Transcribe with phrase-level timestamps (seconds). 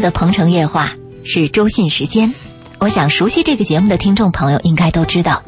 [0.00, 0.92] 的《鹏城夜话》
[1.28, 2.32] 是周信时间。
[2.78, 5.42] 我想熟悉这个节目的听众朋友应该都知道，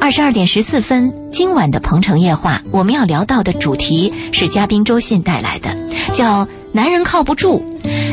[0.00, 5.76] 二十二点十四分，今晚的《鹏城夜话》我们要聊到的主题是嘉宾周信带来的，
[6.12, 7.64] 叫“男人靠不住”。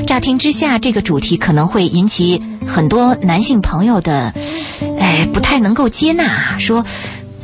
[0.07, 4.33] 乍听之下，这个主题可能会引起很多男性朋友的，
[4.99, 6.85] 哎，不太能够接纳，说。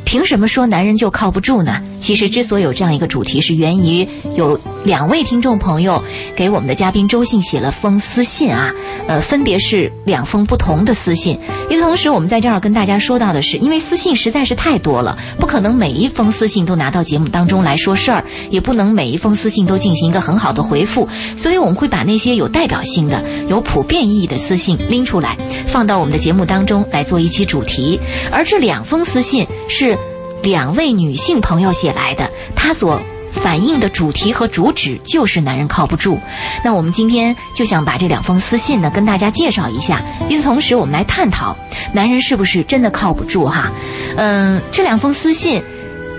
[0.04, 1.82] 凭什么说男人就靠不住呢？
[2.00, 4.06] 其实之所以有这样一个主题，是源于
[4.36, 6.02] 有两位听众朋友
[6.34, 8.72] 给我们的嘉宾周信写了封私信啊，
[9.06, 11.38] 呃，分别是两封不同的私信。
[11.70, 25.36] 与此同时，我们在这儿跟大家说到的是，因为私信实在是太多了，不可能每一封私信都拿到节目当中来说事儿，也不能每一封私信都进行一个很好的回复，所以我们会把那些有代表性的、有普遍意义的私信拎出来，
[25.66, 27.98] 放到我们的节目当中来做一期主题。
[28.30, 29.98] 而这两封私信是。
[30.42, 33.00] 两位女性朋友写来的，她所
[33.32, 36.18] 反映的主题和主旨就是男人靠不住。
[36.64, 40.02] 那我们今天就想把这两封私信呢跟大家介绍一下。
[40.28, 41.56] 与此同时，我们来探讨
[41.92, 43.70] 男人是不是真的靠不住哈？
[44.16, 45.62] 嗯，这两封私信。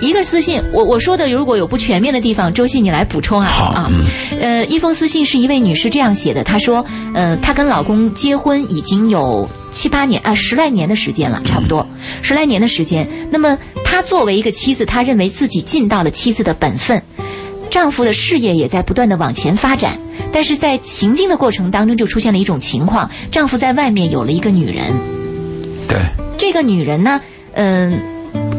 [0.02, 3.92] 一个私信，我我说的如果有不全面的地方，周信你来补充啊啊，
[4.40, 11.86] 呃，一封私信是一位女士这样写的，她说，呃，她跟老公结婚已经有七八年啊十来年的时间了，差不多
[12.22, 13.06] 十来年的时间。
[13.30, 17.02] 那么她作为一个妻子，她认为自己尽到了妻子的本分，
[17.70, 20.00] 丈夫的事业也在不断的往前发展，
[20.32, 24.86] 但是在行进的过程当中就出现了一种情况，丈夫在外面有了一个女人，
[25.90, 25.98] 对，
[26.38, 27.20] 这个女人呢，
[27.52, 28.00] 嗯。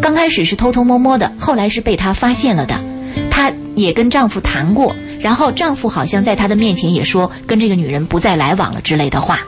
[0.00, 2.74] 刚开始是偷偷摸摸的，后来是被她发现了的。
[3.30, 9.40] 她也跟丈夫谈过，然后丈夫好像在她的面前也说跟这个女人不再来往了之类的话。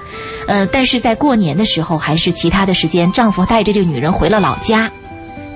[0.46, 4.90] 呃，但是在过年的时候还是其他的时间，丈夫带着这个女人回了老家，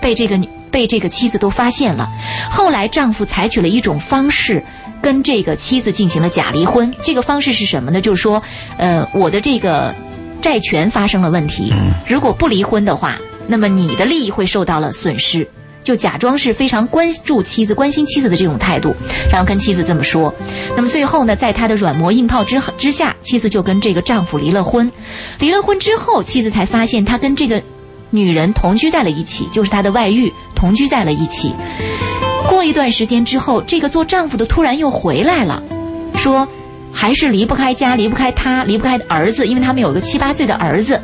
[0.00, 2.08] 被这个女被这个妻子都发现了。
[2.50, 4.64] 后来丈夫采取了一种方式，
[5.02, 6.92] 跟这个妻子进行了假离婚。
[7.02, 8.00] 这个方式是什么呢？
[8.00, 8.42] 就是说，
[8.76, 9.94] 呃，我的这个
[10.40, 11.72] 债权发生了问题，
[12.06, 13.16] 如果不离婚的话。
[13.48, 15.46] 那么你的利益会受到了损失，
[15.84, 18.94] 就假装是非常关注妻子、关心妻子的这种态度，
[19.30, 20.34] 然后跟妻子这么说。
[20.74, 24.90] 那么最后呢，在他的软磨硬泡之之下，妻子就跟这个丈夫离了婚。
[25.38, 27.62] 离了婚之后，妻子才发现他跟这个
[28.10, 31.52] 女人同居在了一起，就是他的外遇，同居在了一起。
[32.48, 35.62] 过一段时间之后，这个做丈夫的突然又回来了，
[36.16, 36.46] 说
[36.92, 41.00] 还是离不开家，离不开他，离不开儿子，因为他们有个七八岁的儿子。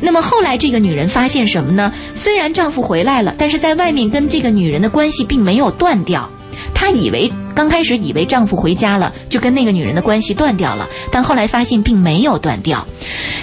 [0.00, 1.92] 那么后来，这个女人发现什么呢？
[2.14, 6.28] 虽然丈夫回来了，但是在外面跟这个女人的关系并没有断掉。
[6.74, 12.86] 她以为刚开始以为丈夫回家了，就跟那个女人的关系断掉了，但后来发现并没有断掉。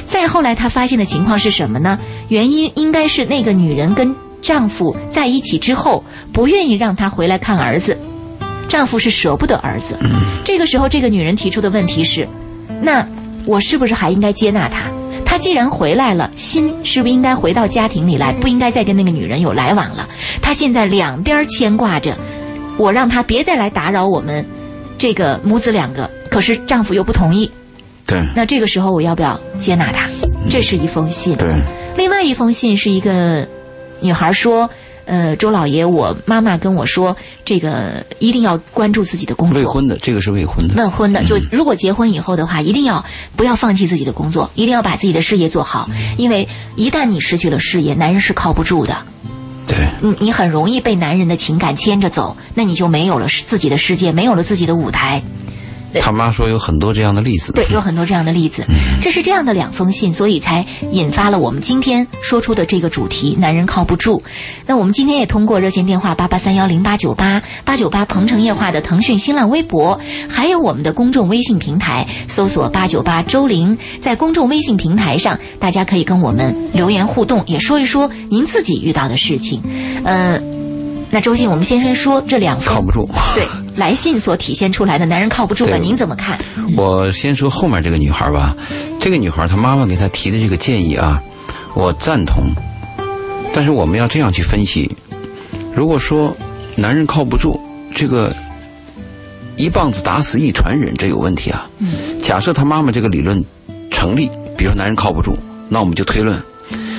[0.06, 1.97] 再后来，她发现的情况是什么呢？
[2.28, 7.97] 原因应该是那个女人跟丈夫在一起之后，不愿意让她回来看儿子，
[8.69, 9.97] 丈夫是舍不得儿子。
[10.44, 12.28] 这个时候，这个女人提出的问题是：
[12.81, 13.08] 那
[13.47, 14.92] 我是不是还应该接纳他？
[15.33, 18.31] 他既然回来了，心是不是应该回到家庭里来？
[18.33, 20.07] 不应该再跟那个女人有来往了。
[20.44, 22.16] 他现在两边牵挂着，
[22.77, 24.45] 我让他别再来打扰我们，
[24.99, 26.07] 这个母子两个。
[26.29, 27.49] 可是丈夫又不同意。
[28.05, 28.21] 对。
[28.35, 30.07] 那这个时候我要不要接纳他？
[30.51, 31.35] 这是一封信。
[31.35, 31.50] 对。
[31.97, 33.47] 另外一封信是一个
[34.01, 34.69] 女孩说。
[35.06, 39.59] 呃，周老爷，我妈妈跟我说，这个一定要关注自己的工作。
[39.59, 40.75] 未婚的，这个是未婚的。
[40.75, 43.03] 未婚的，就如果结婚以后的话，一定要
[43.36, 48.97] 不要放弃自己的工作，一定要把自己的事业做好，因为一旦你失去了事业，男人是靠不住的。
[49.68, 49.78] 对。
[50.02, 55.22] 你你很容易被男人的情感牵着走，那你就没有了自己的世界，没有了自己的舞台。
[56.02, 58.66] 他妈说有很多这样的例子，对，有很多这样的例子。
[59.02, 64.24] 这是这样的两封信，所以才引发了我们今天说出的这个主题：男人靠不住。
[64.66, 70.00] 那我们今天也通过热线电话八八三幺零八九八八九八鹏城夜话的腾讯新浪微博，
[70.30, 79.62] 还有我们的公众微信平台，搜索八九八周玲，在公众微信平台上，大家可以跟我们留言互动，也说一说您自己遇到的事情。
[80.04, 80.39] 呃。
[81.13, 83.45] 那周信，我们先生说这两靠不住，对
[83.75, 85.77] 来信所体现出来的男人靠不住吧？
[85.77, 86.39] 您怎么看？
[86.75, 88.57] 我先说后面这个女孩吧，
[89.00, 91.21] 这个女孩她妈妈给她提的这个建议啊，
[91.75, 92.45] 我赞同。
[93.54, 94.89] 但是我们要这样去分析：
[95.75, 96.36] 如果说
[96.77, 97.62] 男人靠不住，
[97.94, 98.33] 这个
[99.56, 101.69] 一棒子打死一船人，这有问题啊。
[101.77, 102.19] 嗯。
[102.24, 103.39] 假设他妈妈这个理论
[103.92, 104.27] 成立，
[104.57, 105.31] 比如说男人靠不住，
[105.69, 106.42] 那我们就推论，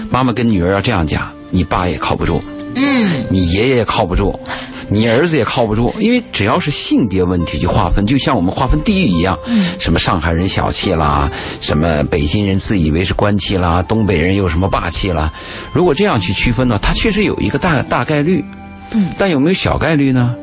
[0.08, 2.40] 妈妈跟女儿要这样讲，你爸也靠不住。
[2.74, 4.38] 嗯，你爷爷也靠不住，
[4.88, 11.30] 你儿子也靠不住，因为只要是性别问题就划分，就像我们划分地域一样，嗯什么上海人小气啦，
[11.60, 15.32] 什么北京人自以为是官气啦，东北人又什么霸气啦。
[15.72, 18.44] 如果这样去区分呢，它确实有一个大大概率，
[18.92, 20.34] 嗯，但有没有小概率呢？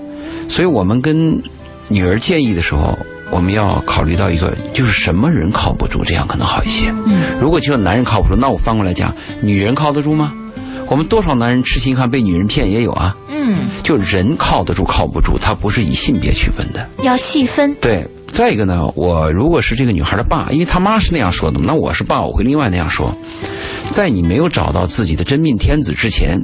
[0.49, 1.41] 所以我们跟
[1.87, 2.97] 女儿建议的时候，
[3.29, 6.93] 我们要考虑到一个，就是什么人靠不住，这样可能好一些。
[7.05, 10.33] 嗯，如果只有男人靠不住，那我翻过来讲，女人靠得住吗？
[10.91, 13.15] 我们多少男人痴心汉被女人骗也有啊。
[13.29, 16.85] 嗯，就人靠得住靠不住，他不是以性别区分的。
[17.01, 17.73] 要细分。
[17.75, 23.15] 对，再一个呢，我如果是这个女孩的爸，因为她妈是那样说的，那我是爸，我会另外那样说。
[23.89, 26.37] 在你没有找到自己的真命天子之前，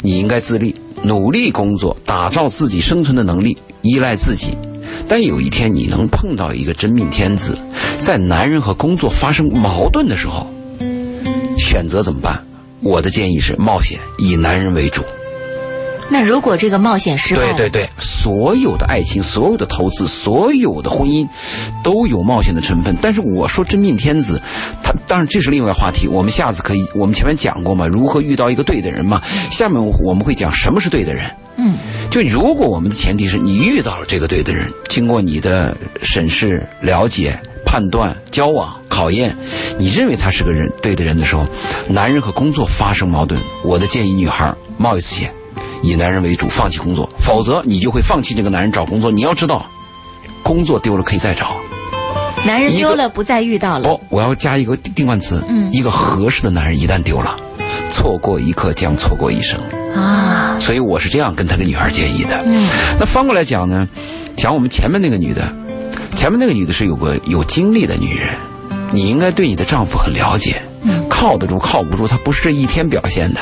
[0.00, 4.56] 你应该自立，努力工作，打造自己生存的能力，依赖自己。
[5.06, 7.58] 但有一天你能碰到一个真命天子，
[7.98, 10.46] 在男人和工作发生矛盾的时候，
[11.58, 12.42] 选择怎么办？
[12.82, 15.02] 我的建议是冒险，以男人为主。
[16.08, 21.28] 那如果这个冒险失败，对对对，所有的爱情、所有的投资、所有的婚姻，
[21.82, 22.96] 都有冒险的成分。
[23.02, 24.40] 但是我说真命天子，
[24.84, 26.06] 他当然这是另外话题。
[26.06, 29.20] 我们下次可以，我们前面讲过嘛，如何遇到一个对的人嘛。
[29.50, 31.24] 下面我们会讲什么是对的人。
[31.56, 31.74] 嗯，
[32.08, 39.36] 就如果我们的前提是你遇到了这个对的人，经过你的审视、了解、判断、交往、考验，
[39.78, 41.44] 你认为他是个人对的人的时候，
[41.86, 45.30] 男人和工作发生矛盾，我的建议，女孩冒一次险。
[45.82, 49.10] 以男人为主，放弃工作，否则你就会放弃这个男人找工作。
[49.10, 49.66] 你要知道，
[50.42, 51.58] 工作丢了可以再找。
[52.46, 53.86] 男人丢了不再遇到了。
[53.86, 57.36] 哦，我要加一个定冠词，嗯，一个合适的男人一旦丢了，
[57.90, 59.60] 错过一刻将错过一生
[59.94, 60.56] 啊。
[60.58, 62.42] 所以我是这样跟他的女孩建议的。
[62.46, 62.66] 嗯，
[62.98, 63.86] 那翻过来讲呢，
[64.38, 65.52] 讲我们前面那个女的，
[66.14, 68.30] 前面那个女的是有个有经历的女人，
[68.96, 70.62] 你应该对你的丈夫很了解。
[71.08, 73.40] 靠得住，靠不住，他不是这一天表现的。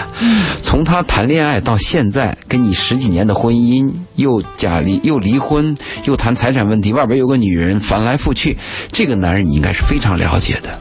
[0.63, 8.57] 从他谈恋爱到现在，跟你十几年的婚姻，又假离又离婚，又谈财产问题，外边有个女人，翻来覆去，
[8.91, 10.79] 这个男人你应该是非常了解的。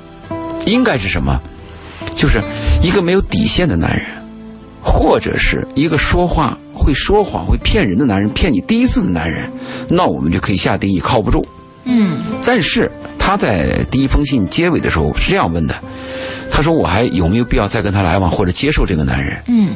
[0.66, 1.40] 应该是什么？
[2.16, 2.42] 就是
[2.82, 4.06] 一个没有底线的男人，
[4.82, 9.52] 或者是一个说话会说谎、会骗人的男人，骗你第一次的男人，
[9.90, 11.46] 那我们就可以下定义靠不住。
[11.86, 12.90] 嗯，但是
[13.26, 15.74] 他在第一封信结尾的时候是这样问的。
[16.52, 19.70] 他说：“我还有没有必要再跟他来往，或者接受这个男人？”嗯，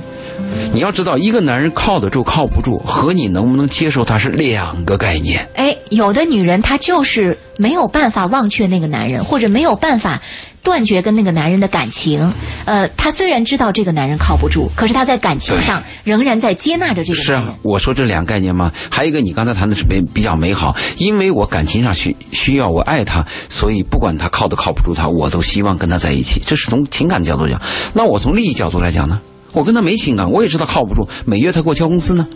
[0.74, 5.48] 你要知道，一个男人靠得住靠不住，和你能不能接受他是两个概念。
[5.56, 10.22] 哎，有的女人她就是没有办法忘却那个男人，或者没有办法
[10.68, 12.30] 断绝跟那个男人的感情。
[12.66, 17.26] 呃，她虽然知道这个男人靠不住，可是她在感情上仍然在接纳着这个男人。
[17.26, 18.70] 是啊，我说这两个概念吗？
[18.92, 26.42] 还有一个，你刚才谈的是美比较美好，因为我感情上需需要我爱他，所以不管他靠都靠不住他，我都希望跟他在一起。
[26.46, 27.62] 这是从情感角度讲。
[27.94, 29.22] 那我从利益角度来讲呢？
[29.54, 31.08] 我跟他没情感，我也知道靠不住。
[31.26, 32.28] 每月他给我交工资呢，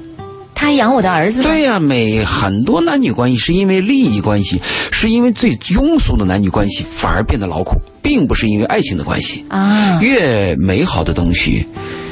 [0.61, 1.41] 他养我的儿子。
[1.41, 4.61] 对呀，每很多男女关系是因为利益关系，
[4.91, 9.99] 是因为最庸俗的男女关系反而变得劳苦，并不是因为爱情的关系啊。
[10.01, 11.65] 越美好的东西，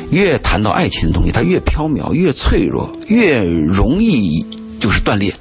[0.09, 4.43] 越谈到爱情的东西，它越飘渺，越脆弱，越容易
[4.79, 5.31] 就是断裂。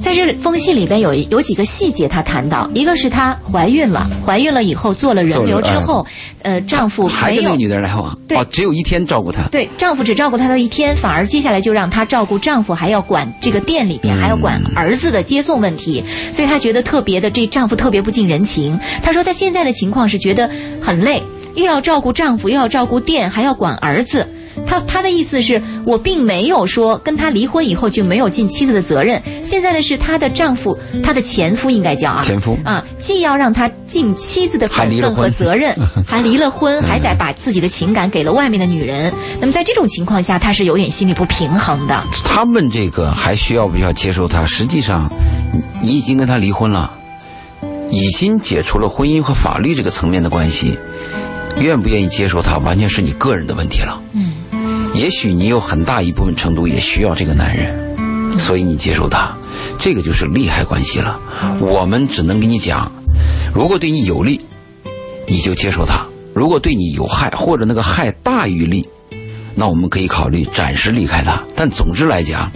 [0.00, 6.06] 在这封信里边有有几个细节，她谈到，一个是她怀孕了，怀孕了以后做了人流之后，
[6.42, 18.78] 呃，丈夫还跟那个女的来往，对，只有一天照顾她，对，丈夫只照顾她的一天，反而接下来就让她照顾丈夫，还要管这个店里边，还要管儿子的接送问题，所以她觉得特别的，这丈夫特别不近人情。
[19.02, 20.48] 她说她现在的情况是觉得
[20.80, 21.22] 很累，
[21.54, 24.26] 又要照顾丈夫，又要照顾店，还要管儿子。
[24.64, 29.20] 他他的意思是我并没有说跟他离婚以后就没有尽妻子的责任。
[29.42, 35.74] 现在的是她的丈夫，她的前夫应该叫啊，前夫啊，既要让他尽妻子的本分和责任，
[36.06, 39.12] 还离了婚， 还得把自己的情感给了外面的女人。
[39.40, 42.02] 那么在这种情况下，他是有点心理不平衡的。
[42.24, 44.44] 他们这个还需要不需要接受他？
[44.46, 45.10] 实际上，
[45.82, 46.90] 你已经跟他离婚了，
[47.90, 50.78] 已经解除了婚姻和法律这个层面的关系，
[51.60, 54.00] 愿不愿意接受他，完全是你个人的问题了。
[54.12, 54.32] 嗯。
[54.96, 59.36] 也许你有很大一部分程度也需要这个男人，所以你接受他，
[59.78, 61.20] 这个就是利害关系了。
[61.60, 62.90] 我们只能跟你讲，
[63.54, 64.40] 如果对你有利，
[65.26, 68.88] 你就接受他；如果对你有害，或者那个害大于利，
[69.54, 71.44] 那我们可以考虑暂时离开他。
[71.54, 72.50] 但总之来讲，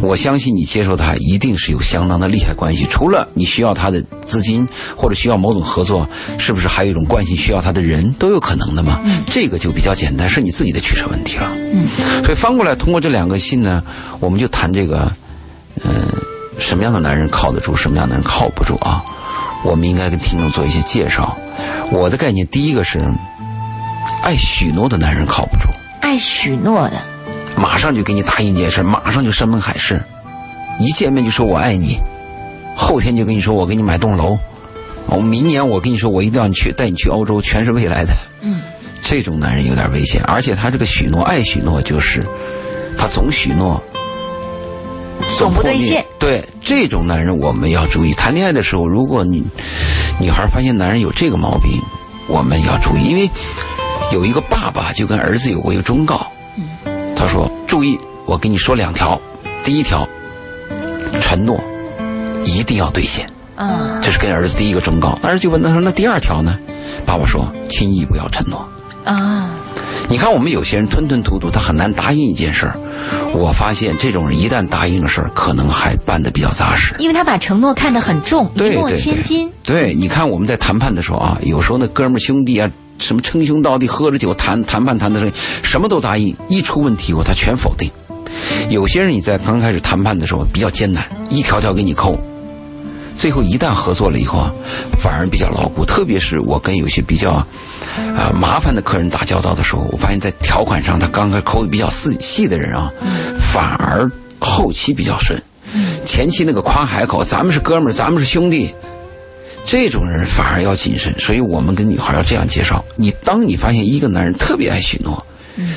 [0.00, 2.86] 我相信你接受他一定是有相当的利害关系。
[2.88, 4.66] 除了你需要他的资金，
[4.96, 9.00] 或者需要某种合作，是不是还有一种关系需要他的人都有可能的嘛？
[9.26, 11.48] 这个就比较简单，是你自己的取舍问题了。
[11.72, 11.86] 嗯，
[12.24, 13.82] 所以翻过来，通过这两个信呢，
[14.20, 15.12] 我们就谈这个，
[15.84, 15.92] 嗯，
[16.58, 19.04] 什么样的男人靠得住，什么样的人靠不住啊？
[19.62, 21.36] 我们应该跟听众做一些介绍。
[21.92, 22.98] 我的概念，第一个是
[24.22, 25.68] 爱许诺的男人靠不住，
[26.00, 27.02] 爱许诺的。
[27.56, 30.02] 马上就给你答应一件事，马上就山盟海誓，
[30.78, 31.98] 一见面就说我爱你，
[32.76, 34.36] 后天就跟你说我给你买栋楼，
[35.06, 38.12] 我明年我跟你说我一定要你去带你去欧洲，全是未来的。
[38.40, 38.60] 嗯，
[39.02, 42.22] 这种男人有点危险，而且他这个许诺爱许诺就是，
[42.96, 43.82] 他总许诺，
[45.38, 46.04] 总不兑现。
[46.18, 48.12] 对这种男人，我们要注意。
[48.12, 49.44] 谈恋爱的时候，如果你
[50.18, 51.80] 女孩发现男人有这个毛病，
[52.28, 53.28] 我们要注意，因为
[54.12, 56.26] 有一个爸爸就跟儿子有过一个忠告，
[57.20, 59.20] 他说：“注意，我跟你说两条，
[59.62, 60.08] 第一条，
[61.20, 61.62] 承诺
[62.46, 65.10] 一定要兑现。”啊，这是跟儿子第一个忠告。
[65.22, 66.56] 儿子就问他说：“那第二条呢？”
[67.04, 68.66] 爸爸说：“轻易不要承诺。”
[69.04, 69.50] 啊，
[70.08, 72.74] 你看我们有些人吞吞吐吐，他很难答应一件事儿。
[73.34, 76.94] 我发现这种人一旦答应了事儿，可能还办得比较扎实。
[76.98, 79.52] 因为他把承诺看得很重，一诺对对千金。
[79.62, 87.90] 对，你看我们在谈判的时候啊，有时候那哥们兄弟啊，什么称兄道弟，喝着酒谈谈判谈的时候，什么都答应，一出问题以后他全否定。
[88.68, 92.14] 有些人你在刚开始谈判的时候比较艰难，一条条给你抠，
[93.16, 94.52] 最后一旦合作了以后啊，
[94.98, 95.84] 反而比较牢固。
[95.84, 97.32] 特别是我跟有些比较
[98.16, 102.92] 啊、麻烦的客人打交道的时候，我发现在条款上他刚开始抠的比较细细的人啊，
[103.52, 105.42] 反而后期比较顺。
[106.04, 108.74] 前期那个夸海口，咱们是哥们儿，咱们是兄弟，
[109.66, 111.14] 这种人反而要谨慎。
[111.18, 115.24] 所以我们跟女孩要这样介绍：你当你发现一个男人特别爱许诺，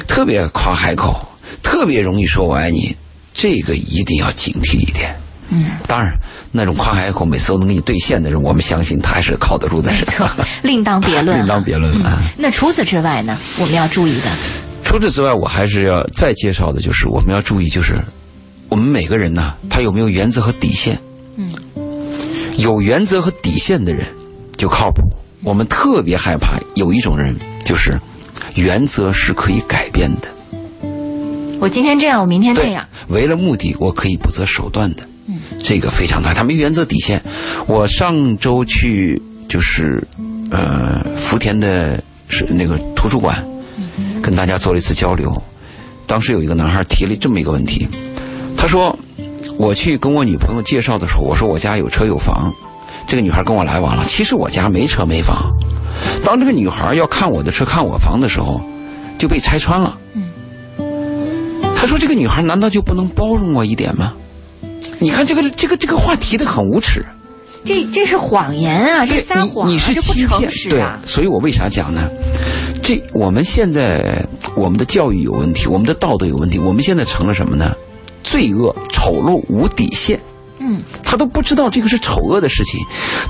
[0.07, 1.19] 特别夸海口，
[1.61, 2.95] 特别容易说我爱你，
[3.33, 5.15] 这个一定要警惕一点。
[5.49, 6.17] 嗯，当然，
[6.51, 9.99] 那种夸海口每次都能给你兑现的人，我们相信他还是靠得住的人。
[9.99, 10.27] 没错，
[10.63, 11.37] 另当别论。
[11.37, 12.23] 另当别论啊。
[12.37, 14.31] 那除此之外呢，我们要注意的，
[14.83, 17.93] 除此之外，我还是要再介绍的，就是我们要注意，就是
[18.69, 20.97] 我们每个人呢，他有没有原则和底线。
[21.35, 21.53] 嗯，
[22.57, 24.05] 有原则和底线的人
[24.57, 25.01] 就靠谱。
[25.43, 27.99] 我们特别害怕有一种人，就是
[28.55, 30.29] 原则是可以改变的。
[31.59, 35.03] 我今天这样，我明天那样。，为了目的，我可以不择手段的。
[35.27, 37.21] 嗯，这个非常大，他没原则底线。
[37.67, 40.01] 我上周去就是
[40.51, 43.41] 呃福田的是那个图书馆，
[44.21, 45.31] 跟大家做了一次交流。
[46.05, 47.87] 当时有一个男孩提了这么一个问题，
[48.57, 48.97] 他说
[49.57, 52.51] ：“我去跟我女朋友介绍的时候，我说我家有车有房，
[53.07, 54.03] 这个女孩跟我来往了。
[54.07, 55.51] 其实我家没车没房。
[56.25, 58.61] 当这个女孩要看我的车看我房的时候，
[59.17, 59.97] 就被拆穿了。
[60.13, 60.29] 嗯
[61.75, 64.13] 他说：“这个女孩难道就不能包容我一点吗？”
[64.99, 67.05] 你看这个这个这个话题的很无耻，
[67.65, 70.97] 这这是谎言啊，这撒谎啊，你你是这不欺骗诚实对啊，。
[71.05, 72.09] 所以我为啥讲呢？
[72.81, 77.75] 这我们现在我们的教育有问题，我们的道德有问题，我们现在成了什么呢？
[78.23, 80.19] 罪恶、丑陋、无底线。
[80.59, 82.79] 嗯，他都不知道这个是丑恶的事情，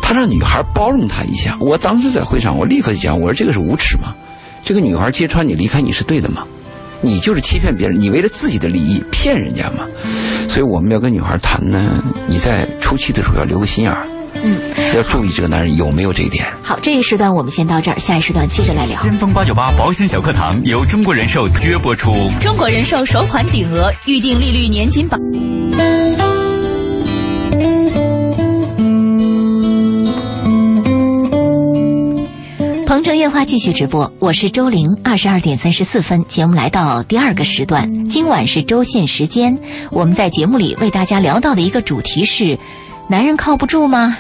[0.01, 1.57] 他让女孩包容他一下。
[1.59, 4.13] 我当时在会上，我立刻就讲，我说这个是无耻吗？
[4.63, 6.45] 这个女孩揭穿你离开你是对的吗？
[7.01, 9.88] 你就是欺骗别人，你为了自己的利益骗人家嘛。
[10.47, 14.07] 所以我们要跟女孩谈呢，你在初期的时候要留个心眼儿，
[14.41, 14.59] 嗯，
[14.95, 16.45] 要注意这个男人有没有这一点。
[16.61, 18.99] 好，这一时段我们先到这儿，下一时段接着来聊。
[18.99, 22.29] 先锋八九八保险小课堂由中国人寿特约播出。
[22.41, 25.17] 中国人寿首款顶额预定利率年金保。
[32.85, 39.57] 鹏城夜话继续直播，我是周玲，二十二点三十四分，节目来到第二个时段，今晚是周线时间。
[39.89, 42.59] 我们在节目里为大家聊到的一个主题是：
[43.07, 44.17] 男人靠不住吗？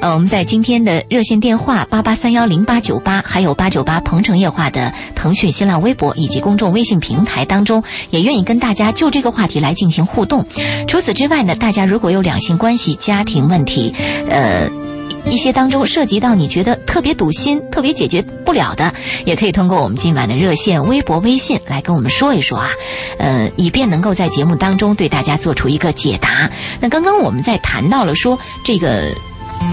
[0.00, 10.44] 呃，我们在今天的热线电话八八三幺零八九八，还有八九八鹏城夜话的腾讯、新浪微博以及公众微信平台当中，也愿意跟大家就这个话题来进行互动。
[10.86, 13.94] 除此之外呢，大家如果有两性关系、家庭问题，
[14.28, 14.68] 呃。
[15.28, 18.92] 一些当中涉及到你觉得特别堵心、特别解决不了的，
[19.24, 22.70] 也可以通过我们今晚的热线、微博、微信来跟我们说一说啊，
[23.18, 26.50] 呃，以便能够在节目当中对大家做出一个解答。
[26.80, 29.10] 那刚刚我们在谈到了说这个。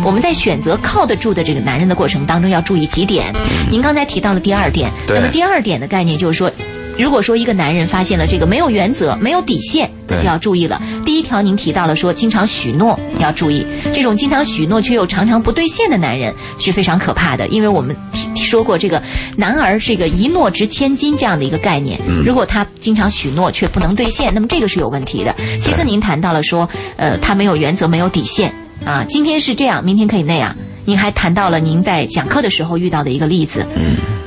[0.05, 3.33] 我们在选择靠得住的这个男人的过程当中，要注意几点。
[3.69, 6.49] 您刚才提到了第二点，那么第二点的概念就是说，
[6.97, 10.81] 如果说一个男人发现了这个没有原则、没有底线，那就要注意了。
[11.05, 17.95] 第一条，您提到了说经常许诺要注意，这种经常许诺却又常常不兑现的男人是非常可怕的，因为我们
[18.35, 19.01] 提说过这个
[19.35, 21.99] 男儿是一个一诺值千金这样的一个概念。
[22.25, 25.33] 如果他经常许诺却不能兑现，那么这个是有问题的。
[25.59, 28.53] 其次，您谈到了说，呃，他没有原则、没有底线
[28.85, 30.55] 啊，今天是这样，明天可以那样。
[30.85, 33.65] 您还谈到了您在讲课的时候遇到的一个例子，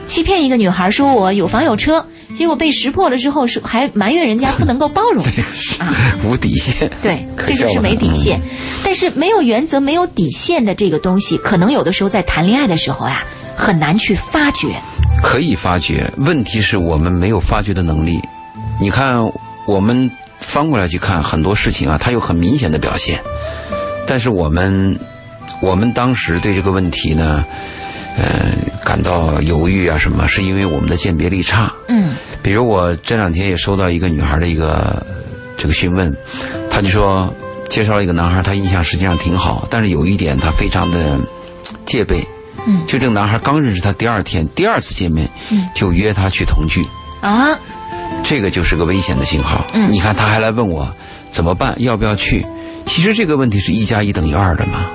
[0.07, 2.05] 欺骗一个女孩说我有房有车，
[2.35, 5.25] 结果被识破了之后，是还埋怨人家不能够包容
[5.79, 5.95] 啊。
[6.25, 6.91] 无底线。
[7.03, 8.41] 对，这就是没底线。
[8.85, 13.23] 但是没有原则、没有底线的这个东西，可能有的时候在谈恋爱的时候呀，
[13.57, 14.69] 很难去发掘。
[15.23, 18.21] 可以发掘，问题是我们没有发掘的能力。
[18.81, 19.21] 你看，
[19.67, 23.19] 我们翻过来去看很多事情啊，它有很明显的表现，
[24.07, 24.99] 但是我们
[25.63, 27.45] 我们当时对这个问题呢，
[28.19, 28.53] 呃，
[28.87, 31.73] 感到犹豫啊什么，是因为我们的鉴别力差。
[31.89, 35.05] 嗯比如我这两天也收到一个女孩的一个
[35.59, 36.17] 这个询问，
[36.71, 37.35] 她就说
[37.69, 41.19] 介绍了一个男孩，她印象实际上挺好，但是有一点他非常的
[41.85, 42.25] 戒备。
[42.69, 46.87] 嗯就这个男孩刚认识他第二天，第二次见面，嗯就约她去同居，
[47.21, 47.59] 啊，
[48.23, 49.67] 这个就是个危险的信号。
[49.73, 50.89] 嗯你看他还来问我
[51.33, 52.47] 怎么办，要不要去？
[52.87, 54.87] 其实这个问题是一加一等于二的嘛，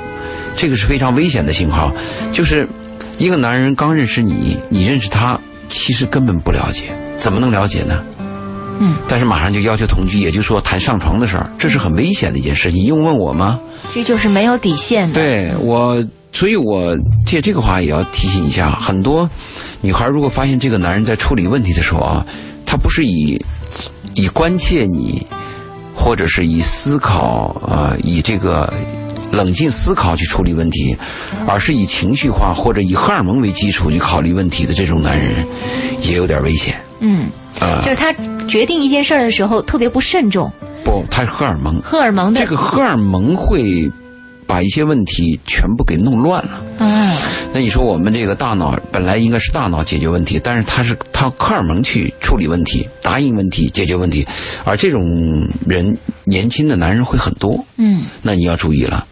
[0.56, 1.94] 这个是非常危险的信号。
[2.32, 2.66] 就是
[3.22, 6.86] 一个男人刚认识你，你认识他，其实根本不了解，
[7.20, 8.04] 怎么能了解呢？
[8.80, 12.84] 嗯，但是马上就要求同居，也就是说谈上床的事儿，这是很危险的一件事情。
[12.84, 13.60] 用问我吗？
[13.94, 15.14] 这就是没有底线的。
[15.14, 19.30] 对我，所以我借这个话也要提醒一下，很多
[19.82, 22.26] 女孩如果发现这个男人在处理问题的时候啊，
[22.66, 23.40] 他不是以
[24.16, 25.24] 以关切你，
[25.94, 28.74] 或者是以思考呃以这个
[29.32, 30.96] 冷静思考去处理问题，
[31.48, 35.46] 而是以情绪化或者以荷尔蒙为基础去考虑问题的这种男人，
[36.04, 36.76] 也有点危险。
[37.00, 37.28] 嗯，
[37.60, 38.14] 啊、就是他
[38.48, 40.52] 决定一件事儿的时候特别不慎重，
[40.84, 42.40] 不，他是荷尔蒙，荷尔蒙的。
[42.40, 43.90] 这个荷尔蒙会
[44.46, 46.62] 把一些问题全部给弄乱了。
[46.86, 47.18] 啊，
[47.54, 54.26] 那你说我们这个大脑本来应该是大脑解决问题，但是他是它荷尔蒙去处理问题、答应问题、解决问题，
[54.64, 55.02] 而这种
[55.66, 58.04] 人年轻的男人会很多，嗯。
[58.22, 59.08] 那你要注意了。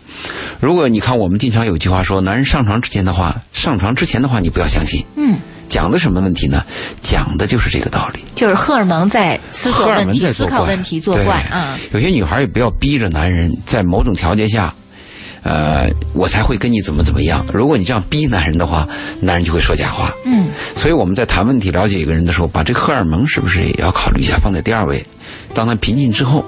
[0.59, 5.37] 如果你看我们经常有句话说，男人上床之前的话，上床之前的话你不要相信，嗯，
[5.67, 6.63] 讲的什么问题呢？
[7.01, 8.19] 讲的就是这个道理。
[8.35, 11.77] 就是荷尔蒙在思索问题、思考问题、作怪啊。
[11.91, 14.73] 有些女孩也不要逼着男人在某种条件下，
[15.43, 17.45] 呃，我才会跟你怎么怎么样。
[17.53, 18.87] 如果你这样逼男人的话，
[19.21, 20.13] 男人就会说假话。
[20.25, 25.03] 嗯所以我们在谈问题、了解一个人的时候，把这个荷尔蒙是不是也要考虑一下，放在第二位。
[25.53, 26.43] 当他平静之后，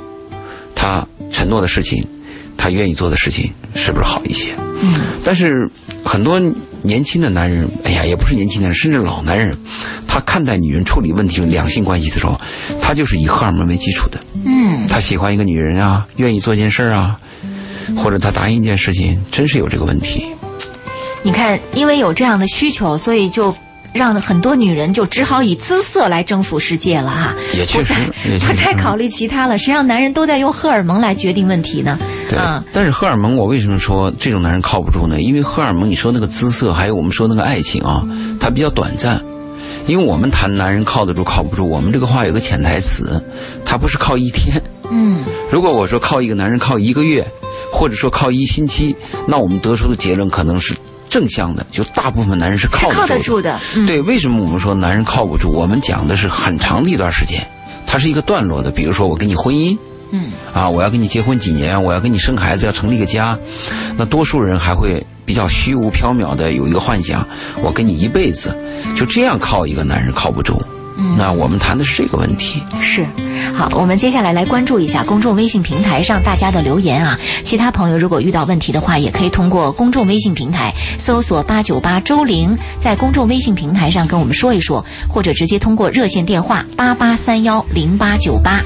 [0.74, 2.06] 他承诺的事情，
[2.62, 4.50] 他愿意做的事情，是不是好一些？
[4.84, 5.68] 嗯但是
[6.04, 6.40] 很多
[6.84, 9.58] 年轻的男人，哎呀，也不是年轻男人，甚至老男人，
[10.08, 12.40] 他看待女人处理问题、两性关系的时候，
[12.80, 14.20] 他就是以荷尔蒙为基础的。
[14.46, 17.20] 嗯，他喜欢一个女人啊，愿意做件事儿啊，
[17.96, 20.28] 或者他答应一件事情，真是有这个问题。
[21.24, 23.56] 你看，因为有这样的需求，所以就
[23.94, 27.34] 让很多女人就只好以姿色来征服世界了哈。
[27.54, 31.98] 也确实不再也确实不再考虑其他了，谁让男人都在用荷尔蒙来决定问题呢？
[32.30, 35.22] 对，啊，但是荷尔蒙，我为什么说这种男人靠不住呢？
[35.22, 38.04] 因为荷尔蒙，你说那个姿色，还有我们说那个爱情啊，
[38.40, 39.22] 它比较短暂。
[39.88, 43.20] 因为我们谈男人靠得住靠不住，我们这个话有个潜台词，
[43.66, 44.62] 他不是靠一天。
[44.92, 47.26] 嗯如果我说靠一个男人靠一个月，
[47.74, 50.76] 或者说靠一星期，那我们得出的结论可能是
[51.12, 53.60] 正向的，就大部分男人是靠是靠得得住的。
[53.76, 55.52] 嗯，对，为什么我们说男人靠不住？
[55.52, 57.46] 我们讲的是很长的一段时间，
[57.86, 58.72] 它是一个段落的。
[58.72, 59.78] 比如说，我跟你婚姻，
[60.12, 63.38] 嗯啊，我要跟你结婚几年，我要跟你生孩子，要成立一个家，
[63.98, 67.28] 那多数人还会比较虚无缥缈的有一个幻想，
[67.62, 68.58] 我跟你一辈子，
[68.96, 70.58] 就这样靠一个男人靠不住。
[71.04, 72.62] 嗯那我们谈的是这个问题。
[72.80, 73.06] 是，
[73.54, 77.20] 好，我们接下来来关注一下公众微信平台上大家的留言啊。
[77.44, 88.62] 其他朋友如果遇到问题的话，也可以通过公众微信平台搜索八九八周玲，在公众微信平台上跟我们说一说，或者直接通过热线电话八八三幺零八九八。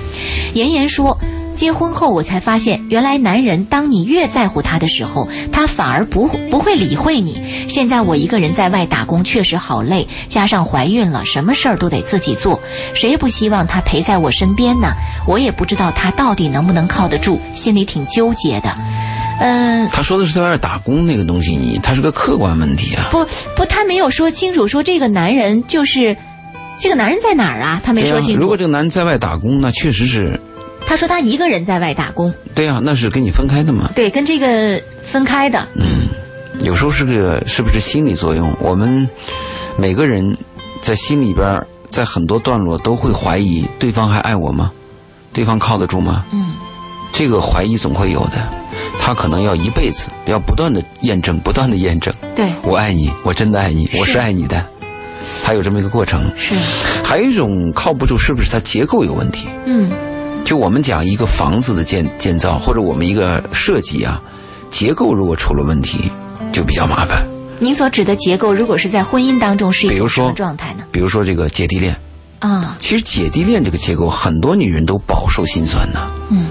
[0.53, 1.17] 妍妍说。
[1.55, 7.41] 结婚后，我才发现，原来男人当你越在乎他的时候，他反而不不会理会你。
[7.67, 12.59] 现在我一个人在外打工，确实好累，加上怀孕了，什么事儿都得自己做，
[12.93, 14.93] 谁不希望他陪在我身边呢？
[15.27, 18.69] 我也不知道他到底能不能靠得住，心里挺纠结的。
[19.39, 23.07] 嗯，他说的是在外面打工那个东西，你他是个客观问题啊。
[23.11, 26.15] 不不，他没有说清楚，说这个男人就是
[26.79, 27.81] 这个男人在哪儿啊？
[27.83, 28.41] 他没说清楚。
[28.41, 30.39] 如果这个男人在外打工，那确实是
[30.87, 33.89] 他说他一个人在外打工，对啊，那是跟你分开的嘛。
[33.95, 35.67] 对，跟这个分开的。
[35.75, 36.07] 嗯
[36.61, 38.55] 有时候是个是不是心理作用？
[38.61, 39.07] 我们
[39.77, 40.37] 每个人
[40.81, 44.71] 在心里边，在很多段落都会怀疑对方还爱我吗？
[45.33, 46.23] 对方靠得住吗？
[46.31, 46.53] 嗯，
[47.11, 48.37] 这个怀疑总会有的，
[48.97, 54.65] 他可能要一辈子，要不断的验证，不断的验证，对，我爱你，我真的爱你，我是爱你的，
[55.43, 56.23] 他有这么一个过程。
[56.37, 56.55] 是，
[57.03, 59.49] 还有一种靠不住，是不是他结构有问题？
[59.65, 59.91] 嗯
[60.45, 64.21] 就我们讲一个房子的建建造，或者我们一个设计啊，
[64.69, 66.11] 结构如果出了问题，
[66.53, 67.25] 就比较麻烦。
[67.57, 70.83] 您所指的结构，如果是在婚姻当中是一比如说种什么状态呢？
[70.91, 71.97] 比如说这个姐弟恋，
[72.39, 76.11] 啊，其实姐弟恋这个结构，很多女人都饱受心酸呐。
[76.29, 76.45] 嗯，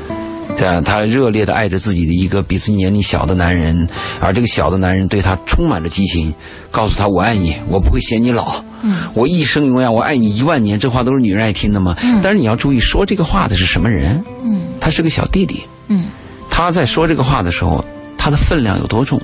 [0.56, 3.86] 对啊，她热烈的爱着自己的一个比自己年龄小的男人，
[4.18, 6.34] 而这个小的男人对她充满了激情，
[6.72, 11.96] 告诉她我爱你，我不会嫌你老，嗯，我一生永远，我爱你一万年，这话都是女人爱听的吗？
[12.02, 14.22] 嗯但是你要注意，说这个话的是什么人？
[14.44, 16.04] 嗯他是个小弟弟，嗯
[16.50, 17.84] 他在说这个话的时候，
[18.18, 19.20] 他的分量有多重？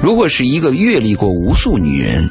[0.00, 2.30] 如果是一个阅历过无数女人，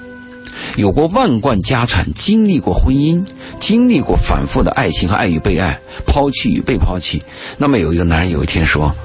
[0.78, 3.24] 有过万贯家产，经历过婚姻，
[3.60, 7.22] 经历过反复的爱情和爱与被爱，抛弃与被抛弃，
[7.58, 8.96] 那么有一个男人有一天说：“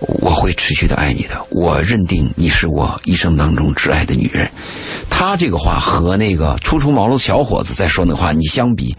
[0.00, 4.48] 我会持续的爱你的，我认定你是我一生当中挚爱的女人。
[5.18, 8.94] 他这个话和那个初出茅庐小伙子在说那话，你相比，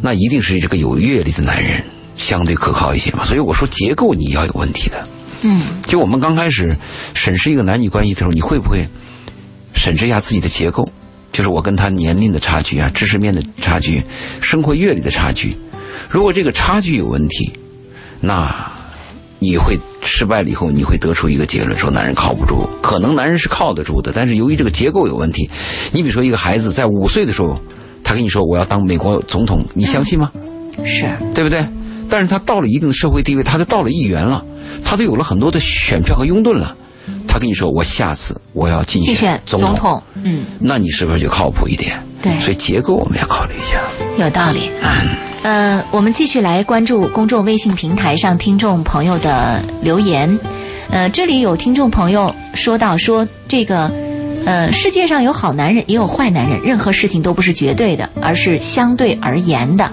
[0.00, 1.80] 那一定是这个有阅历的男人
[2.16, 3.22] 相对可靠一些嘛。
[3.22, 5.06] 所以我说结构你要有问题的。
[5.42, 6.76] 嗯，就我们刚开始
[7.14, 8.84] 审视一个男女关系的时候，你会不会
[9.72, 10.84] 审视一下自己的结构？
[11.30, 14.02] 就是我跟他年龄的差距啊，知识面的差距，
[14.40, 15.56] 生活阅历的差距。
[16.10, 17.52] 如果这个差距有问题，
[18.20, 18.52] 那
[19.42, 22.68] 你会失败了以后，你会得出一个结论，说男人靠不住。
[22.80, 25.50] 可能男人是靠得住的，但是由于这个结构有问题，
[25.90, 27.54] 你比如说一个孩子在五岁的时候，
[28.04, 30.30] 他跟你说我要当美国总统，你相信吗？
[30.84, 31.66] 是对不对？
[32.08, 34.44] 但是他到了一定的社会地位，他就到了议员了，
[34.84, 36.76] 他都有了很多的选票和拥趸了。
[37.26, 42.00] 他跟你说我下次我要竞竞选总总统，嗯，那你是不是就靠谱一点？
[42.22, 43.80] 对所以结构我们要考虑一下。
[44.16, 45.02] 有道理啊。
[45.42, 50.38] 呃，我们继续来关注公众微信平台上听众朋友的留言。
[50.88, 53.90] 呃，这里有听众朋友说到说这个，
[54.46, 59.90] 呃，世界上有好男人也有坏男人，任何事情都不是绝对的，而是相对而言的。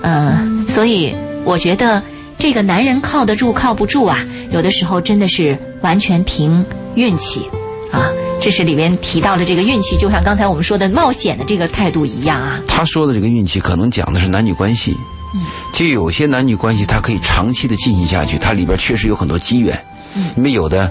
[0.00, 2.02] 呃，所以我觉得
[2.38, 7.42] 这个男人靠得住靠不住啊，有的时候真的是完全凭运气
[7.90, 8.08] 啊。
[8.40, 12.60] 这是里面提到的这个运气，就像刚才我们说的冒险的这个态度一样啊。
[12.68, 14.96] 他说的这个运气，可能讲的是男女关系。
[15.34, 19.84] 嗯，就有些男女关系，它可以长期的进行下去，它里边确实有很多机缘。
[20.14, 20.90] 嗯，因为有的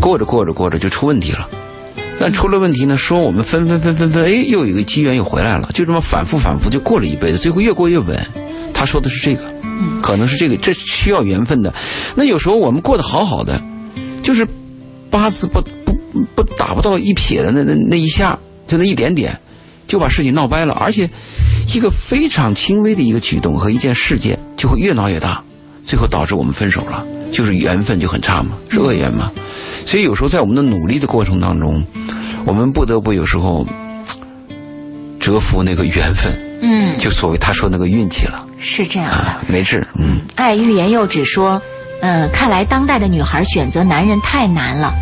[0.00, 1.48] 过着过着过着就出问题了，
[2.18, 8.18] 但出了问题呢，说我们分分分分分，哎，又有一个机缘又回来了，就这么反复反复就过了一辈子，最后越过越稳。
[8.74, 11.72] 他说的是这个，嗯，可能是这个，这需要缘分的。
[12.16, 13.62] 那有时候我们过得好好的，
[14.22, 14.46] 就是
[15.08, 15.62] 八字不
[16.34, 19.38] 不不打不到一撇的那那那一下，就那一点点，
[19.86, 21.08] 就把事情闹掰了，而且
[21.74, 25.42] 一个非常轻微的一个举动和一件事件，就会越闹越大，
[25.84, 29.30] 最后导致我们分手了，就是缘分就很差嘛，是恶缘嘛。
[29.86, 31.82] 所以有时候在我们的努力的过程当中，
[32.44, 33.66] 我们不得不有时候
[35.18, 39.14] 折服那个缘分，嗯，就所谓他说那个运气了是这样的。
[39.14, 40.20] 啊，没治，嗯。
[40.34, 41.60] 爱欲言又止说，
[42.00, 44.94] 呃，看来当代的女孩选择男人太难了，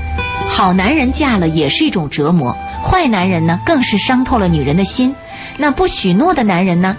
[0.48, 5.14] 好男人嫁了也是一种折磨，坏男人呢更是伤透了女人的心。
[5.58, 6.96] 那不许诺的男人呢？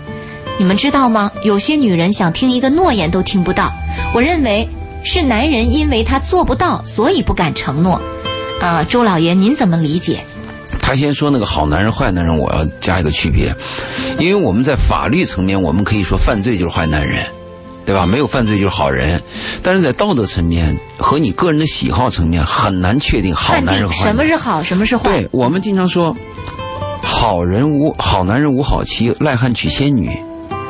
[0.59, 1.31] 你们知道吗？
[1.43, 3.71] 有些女人想听一个诺言都听不到。
[4.13, 4.67] 我认为
[5.03, 8.01] 是男人因为他做不到，所以不敢承诺。
[8.61, 10.19] 啊、周老爷，您怎么理解？
[10.81, 13.53] 他先说那个好男人、坏男人，我要加一个区别，
[14.17, 17.23] 因为我们在法律层面，我们可以说犯罪就是坏男人，
[17.87, 18.05] 对吧？
[18.05, 19.23] 没有犯罪就是好人，
[19.63, 24.13] 但是在道德层面和你个人的喜好层面很难确定好男人坏什。
[24.13, 25.03] 么是好，什么是坏？
[25.05, 26.13] 对我们经常说，
[27.01, 30.11] 好人无好男人无好妻，赖汉娶仙女。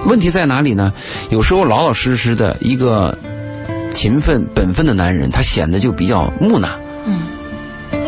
[0.06, 0.94] 问题在哪里呢？
[1.32, 3.12] 有时候老老实实的一个
[3.96, 6.70] 勤奋本分的男人，他显得就比较木讷。
[7.08, 7.24] 嗯，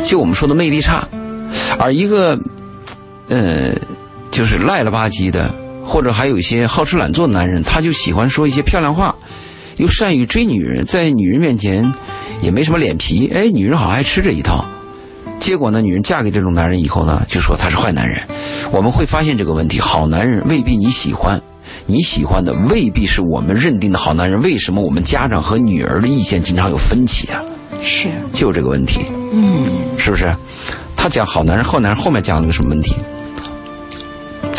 [0.04, 1.08] 就我们说的魅力差，
[1.80, 2.40] 而一个
[3.28, 3.74] 呃，
[4.30, 5.52] 就是赖了吧唧的，
[5.90, 9.16] 或者还有一些好吃懒做的男人，他就喜欢说一些漂亮话，
[9.78, 11.92] 又善于追女人，在女人面前
[12.42, 13.28] 也没什么脸皮。
[13.34, 14.64] 哎，女人好爱吃这一套。
[15.40, 18.22] 结果呢，女人嫁给这种男人以后呢，就说他是坏男人。
[18.72, 21.42] 我们会发现这个问题：好男人未必你喜欢，
[21.88, 24.40] 你喜欢的未必是我们认定的好男人。
[24.42, 27.42] 为什么我们家长和女儿的意见经常有分歧啊？
[27.82, 29.02] 是，就这个问题。
[29.34, 29.66] 嗯，
[29.98, 30.32] 是不是？
[30.96, 32.96] 他讲好男人、坏男人，后面讲了个什么问题？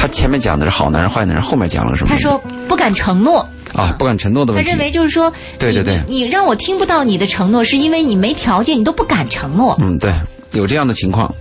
[0.01, 2.17] 他前面讲的是好男人、坏男人，后面讲了个什么他？
[2.17, 3.47] 说不敢承诺。
[3.75, 4.71] 啊，不敢承诺的问题。
[4.71, 9.77] 他认为就是说，对对对你让我听不到你的承诺，是因为你没条件，你都不敢承诺。
[9.79, 10.13] 嗯，对，
[10.53, 11.33] 有这样的情况。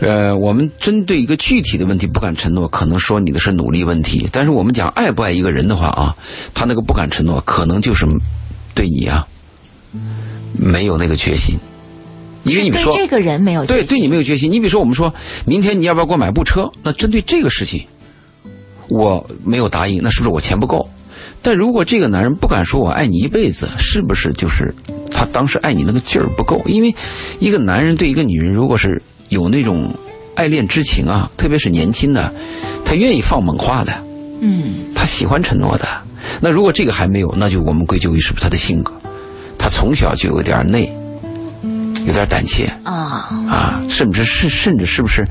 [0.00, 4.26] 呃，我们针对一个具体的问题不敢承诺，可能说你的是努力问题。
[4.32, 6.16] 但是我们讲爱不爱一个人的话啊，
[6.54, 8.06] 他那个不敢承诺，可能就是
[8.74, 9.24] 对你啊
[10.58, 11.56] 没有那个决心。
[12.44, 14.50] 因为你说对这个人没有对，决心对你没有决心。
[14.50, 15.14] 你比如说，我们说
[15.46, 16.70] 明天你要不要给我买部车？
[16.82, 17.84] 那针对这个事情，
[18.88, 20.88] 我没有答应，那是不是我钱不够？
[21.40, 24.72] 但如果这个男人不敢说我爱你一辈子，是不是就是
[25.10, 26.60] 他当时爱你那个劲儿不够？
[26.66, 26.94] 因为
[27.40, 29.92] 一个男人对一个女人，如果是有那种
[30.36, 32.32] 爱恋之情啊，特别是年轻的，
[32.84, 33.92] 他愿意放猛话的，
[34.40, 35.86] 嗯，他喜欢承诺的。
[36.40, 38.92] 那如果这个还没有，那就我们归咎于是不是他的性格？
[39.58, 40.92] 他从小就有点内，
[42.06, 42.66] 有点胆怯。
[42.84, 45.24] 啊，啊，甚至是甚至是不是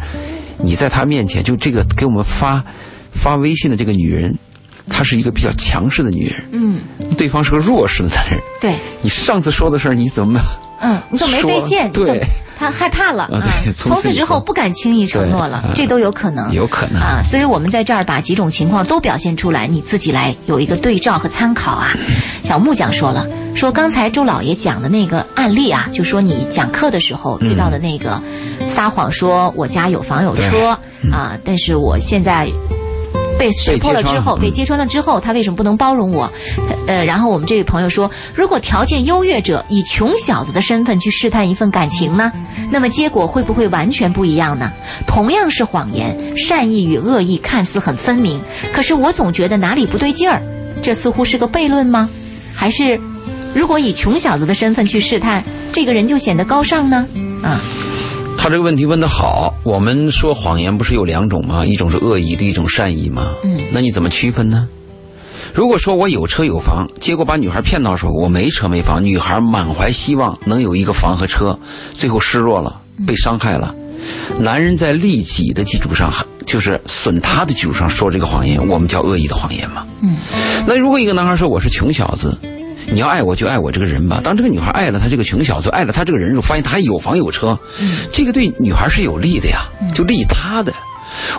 [0.57, 2.63] 你在他面前就这个给我们发
[3.11, 4.37] 发微信的这个女人，
[4.89, 6.79] 她是一个比较强势的女人，嗯，
[7.17, 8.39] 对方是个弱势的男人。
[8.59, 10.39] 对，你上次说的事儿你怎么
[10.81, 11.85] 嗯，你怎么没兑现？
[11.93, 17.21] 说对你怎么，他害怕了啊对从此之后不敢轻易承诺了对，这都有可能，有可能啊。
[17.23, 21.93] 所以我们在这儿把几种情况都表现出来，你自己来有一个对照和参考啊。
[22.43, 28.21] 小木匠说了，说刚才周老爷讲的那个案例啊，就说你讲课的时候遇到的那个
[28.67, 30.77] 撒谎说我家有房有车
[31.11, 32.51] 啊，但是我现在。
[33.41, 36.31] 被识破了之后，被揭穿了之后，他为什么不能包容我？
[36.85, 42.31] 呃，然后我们这位朋友说，如果条件优越者以穷小子的身份去试探一份感情呢，
[42.69, 44.71] 那么结果会不会完全不一样呢？
[45.07, 48.39] 同样是谎言，善意与恶意看似很分明，
[48.71, 50.39] 可是我总觉得哪里不对劲儿。
[50.83, 52.07] 这似乎是个悖论吗？
[52.55, 52.99] 还是，
[53.55, 57.07] 如果以穷小子的身份去试探，这个人就显得高尚呢？
[57.43, 57.59] 啊？
[58.41, 59.53] 他这个问题问得好。
[59.61, 61.63] 我们说谎言不是有两种吗？
[61.63, 63.27] 一种是恶意的，一种善意吗？
[63.43, 64.67] 嗯，那你怎么区分呢？
[65.53, 71.59] 如果说我有车有房，结果把女孩骗到手，我没车没房，女孩满怀希望能有一个房和车，
[71.93, 73.75] 最后失落了，被伤害了。
[74.39, 76.11] 男人在利己的基础上，
[76.47, 79.85] 就是损他的基础上说这个谎言，我们叫恶意的谎言嘛。
[80.01, 80.17] 嗯，
[80.65, 82.35] 那如果一个男孩说我是穷小子。
[82.91, 84.19] 你要爱我就爱我这个人吧。
[84.21, 87.57] 当这个女孩爱了他这个穷小子，爱了他这个人时候，发现他还有房有车，
[88.11, 90.73] 这个对女孩是有利的呀，就利他的。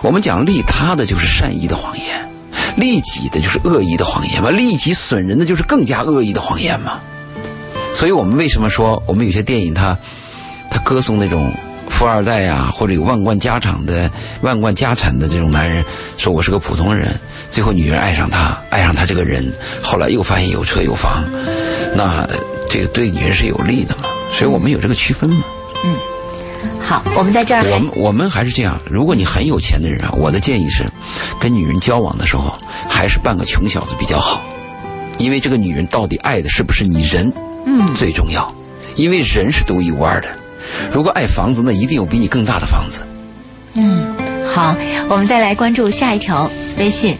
[0.01, 2.27] 我们讲利他的就是善意的谎言，
[2.75, 4.49] 利己的就是恶意的谎言嘛。
[4.49, 6.99] 利己损人的就是更加恶意的谎言嘛。
[7.93, 9.95] 所以我们为什么说我们有些电影它，
[10.71, 11.53] 它歌颂那种
[11.87, 14.09] 富二代呀，或者有万贯家产的
[14.41, 15.85] 万贯家产的这种男人，
[16.17, 17.15] 说我是个普通人。
[17.53, 21.23] 最后，女人爱上他，爱上他这个人，后来又发现有车有房，
[21.95, 22.27] 那
[22.67, 24.05] 这个对女人是有利的嘛？
[24.31, 25.43] 所以我们有这个区分嘛？
[25.85, 25.95] 嗯，
[26.81, 27.63] 好，我们在这儿。
[27.69, 28.81] 我们我们还是这样。
[28.89, 30.83] 如果你很有钱的人啊，我的建议是，
[31.39, 32.51] 跟女人交往的时候，
[32.89, 34.41] 还是扮个穷小子比较好，
[35.19, 37.31] 因为这个女人到底爱的是不是你人？
[37.67, 38.51] 嗯，最重要，
[38.95, 40.27] 因为人是独一无二的。
[40.91, 43.03] 如果爱房子，那一定有比你更大的房子。
[43.75, 44.15] 嗯，
[44.47, 44.75] 好，
[45.07, 47.15] 我们再来关注下一条微信。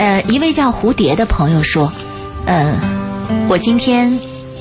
[0.00, 1.92] 呃，一位叫蝴蝶的朋友说
[2.48, 2.74] ：“嗯，
[3.50, 4.10] 我今天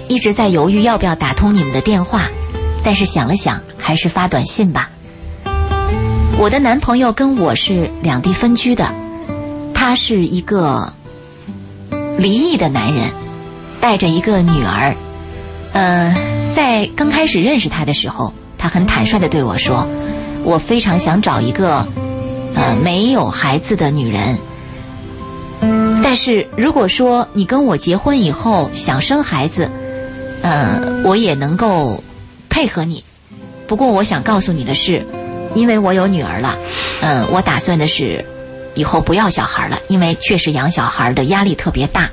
[0.10, 2.23] 一直在犹豫要不要打通你们的电话，
[2.84, 4.89] 但是想了想，还是发短信吧。
[6.38, 8.91] 我的男朋友跟我是两地分居的，
[9.73, 10.91] 他是一个
[12.17, 13.10] 离异的男人，
[13.80, 14.93] 带着一个女儿。
[15.71, 16.13] 呃，
[16.54, 19.88] 在刚开始认识他的时候，他很坦率的对我说，
[20.43, 21.88] 我非常想找一个
[22.56, 24.38] 呃没有孩子的女人。”
[26.10, 29.69] 但是如果说你跟我结婚以后想生孩子，
[30.41, 32.04] 呃，我也能够
[32.50, 33.04] 配合你。
[33.67, 35.06] 不过我想告诉你的是，
[35.54, 36.58] 因为我有女儿了，
[37.02, 38.26] 嗯，我打算的是
[38.74, 42.10] 以后不要小孩了，因为确实养小孩的压力特别大。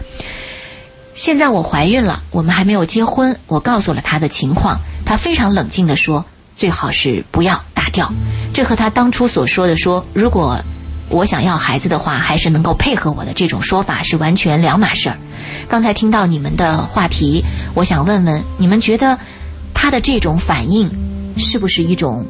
[1.14, 3.38] 现在我怀孕了，我们还没有结婚。
[3.46, 6.22] 我告诉了他的情况，他非常冷静地说，
[6.54, 8.12] 最好是不要打掉。
[8.52, 10.60] 这和他当初所说的说，如果。
[11.08, 15.16] 我想要孩子的话，还是能够配合我的这种说法是完全两码事儿。
[15.68, 19.18] 刚才听到你们的话题，我想问问你们觉得
[19.72, 20.90] 他的这种反应
[21.36, 22.26] 是不是一种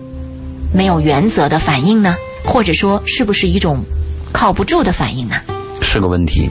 [0.74, 2.14] 没有原则的反应呢？
[2.44, 3.82] 或者说是不是一种
[4.30, 5.36] 靠不住的反应呢？
[5.80, 6.50] 是个问题，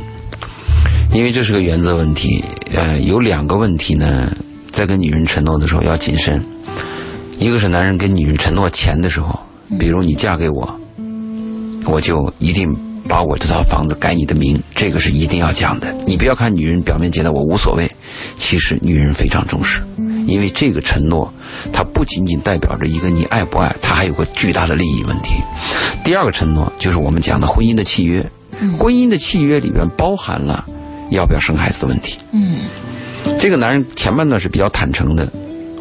[1.13, 2.43] 因为这是个原则问题。
[2.73, 4.35] 呃，有两个问题呢，
[4.71, 6.43] 在跟女人承诺的时候要谨慎。
[7.38, 9.39] 一个是男人跟女人承诺钱的时候，
[9.77, 10.79] 比如你嫁给我。
[11.86, 12.76] 我就一定
[13.08, 15.91] 把我这套房子改你的名，这个是一定要讲的。
[16.08, 17.89] 你不要看女人表面觉得我无所谓，
[18.38, 19.84] 其实女人非常重视，
[20.26, 21.32] 因为这个承诺，
[21.71, 25.36] 它不仅仅代表着一个你爱不爱，它还有个巨大的利益问题。
[26.04, 28.28] 第二个承诺就是我们讲的婚姻的契约，
[28.78, 30.65] 婚姻的契约里边包含了
[31.12, 32.17] 要不要生孩子的问题。
[32.32, 32.62] 嗯，
[33.39, 35.32] 这个男人前半段是比较坦诚的，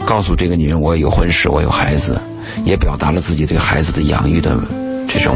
[0.04, 2.20] 告诉这个女人我有婚史，我有孩子，
[2.66, 4.60] 也表达了自己对孩子的养育的
[5.08, 5.34] 这种。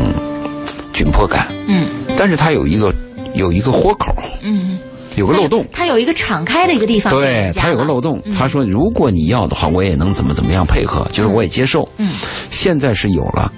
[0.92, 2.92] 紧迫感，嗯，但是他有一个
[3.34, 4.78] 有一个豁口，嗯，
[5.16, 8.20] 有个漏洞，他有一个敞开的一个地方，对他有个漏洞。
[8.36, 11.88] 他说，如果你要的话，我也能怎么怎么样配合，就是我也接受。
[11.98, 12.12] 嗯，
[12.50, 13.52] 现在是有了，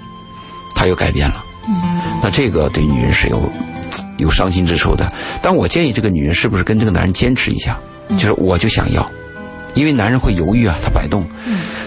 [0.75, 3.41] 他又改变了，嗯，那这个对女人是有
[4.17, 5.11] 有伤心之处的。
[5.41, 7.79] 但我建议这个女人是不是跟这个男人坚持一下，
[8.17, 9.05] 就是我就想要，
[9.73, 11.25] 因为男人会犹豫啊，他摆动，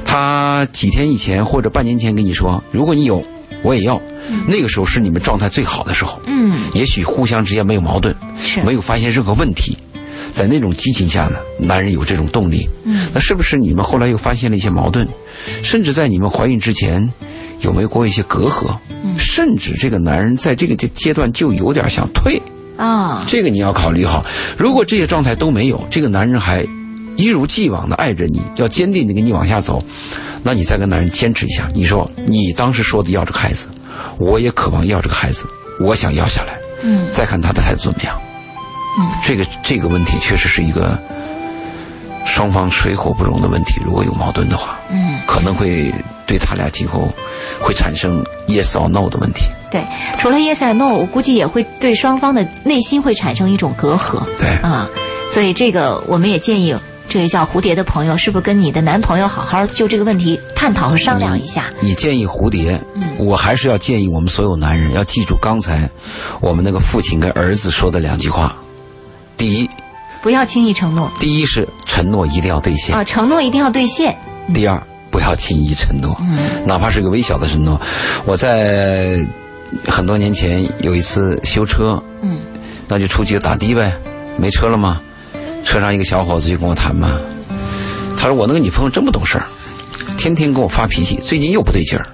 [0.04, 3.22] 他几天以前或者半年前跟你说，如果你有，
[3.64, 4.00] 我也要。
[4.46, 8.62] 那个时候是你们状态最好的时候，嗯，也许互相之间没有矛盾，是。
[8.62, 9.76] 没有发现任何问题，
[10.32, 15.06] 在那种激情下呢，男人有这种动力，嗯，那是不是你们后来又发现了一些矛盾，
[15.62, 17.06] 甚至在你们怀孕之前，
[17.60, 18.74] 有没有过一些隔阂？
[19.04, 22.40] 嗯，甚至这个男人在这个阶阶段就有点想退。
[22.76, 24.24] 啊，这个你要考虑好。
[24.58, 26.66] 如果这些状态都没有，这个男人还
[27.16, 29.82] 一如既往的爱着你，要坚定的跟你往下走，
[30.42, 31.68] 那你再跟男人坚持一下。
[31.74, 33.68] 你说你当时说的要这个孩子。
[34.18, 35.46] 我也渴望要这个孩子，
[35.80, 36.58] 我想要下来。
[36.82, 38.20] 嗯，再看他的态度怎么样。
[38.98, 40.98] 嗯，这个这个问题确实是一个
[42.26, 45.94] 双方水火不容的问题，如果有矛盾的话，嗯，可能会
[46.26, 47.08] 对他俩今后
[47.60, 49.46] 会产生 yes or no 的问题。
[49.70, 49.84] 对，
[50.18, 54.24] 除了 yes and no，我估计也会对双方的内心会产生一种隔阂。
[54.38, 54.88] 对啊，
[55.32, 56.76] 所以这个我们也建议
[57.08, 61.70] 这位叫蝴蝶的朋友，是不是跟你的男朋友好好就这个问题探讨和商量一下？
[61.80, 65.88] 你建议蝴蝶，嗯我还是要建议我们所有男人要记住刚才
[66.40, 68.56] 我们那个父亲跟儿子说的两句话。
[69.36, 69.68] 第一，
[70.22, 74.16] 不要轻易承诺第一是承诺一定要兑现，啊，承诺一定要兑现。
[74.52, 76.20] 第二不要轻易承诺，
[76.66, 77.80] 哪怕是个微小的承诺。
[78.24, 79.24] 我在
[79.86, 82.38] 很多年前有一次修车，嗯，
[82.88, 83.92] 那就出去打的呗，
[84.36, 85.00] 没车了吗？
[85.64, 87.18] 车上一个小伙子就跟我谈嘛，
[88.16, 89.46] 他说我那个女朋友真不懂事儿，
[90.18, 92.06] 天天跟我发脾气，最近又不对劲儿。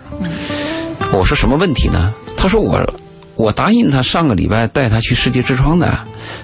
[1.12, 2.14] 我说什么问题呢？
[2.36, 2.80] 他说我
[3.34, 5.98] 我答应他上个礼拜带他去世界之窗的，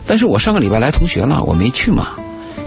[0.07, 2.09] 但是我上个礼拜来同学了，我没去嘛，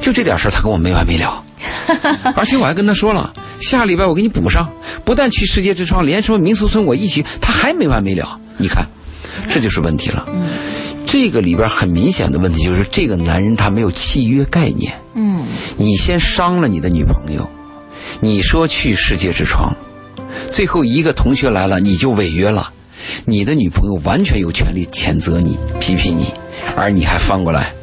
[0.02, 1.44] 就这点事儿他跟我没完没了。
[2.36, 4.70] 而且我还跟他说了，下礼拜我给你补上，
[5.04, 8.40] 不但去世界之窗，连什么民俗村我一起，他还没完没了。
[8.58, 8.88] 你看，
[9.50, 10.26] 这就是问题了。
[11.12, 14.94] 这个里边很明显的问题就是，这个男人他没有契约概念。
[15.16, 17.50] 嗯，你先伤了你的女朋友，
[18.20, 19.76] 你说去世界之窗，
[20.52, 22.72] 最后一个同学来了，你就违约了，
[23.26, 26.32] 你的女朋友完全有权利谴责你、批评你，
[26.78, 27.74] 而你还翻过来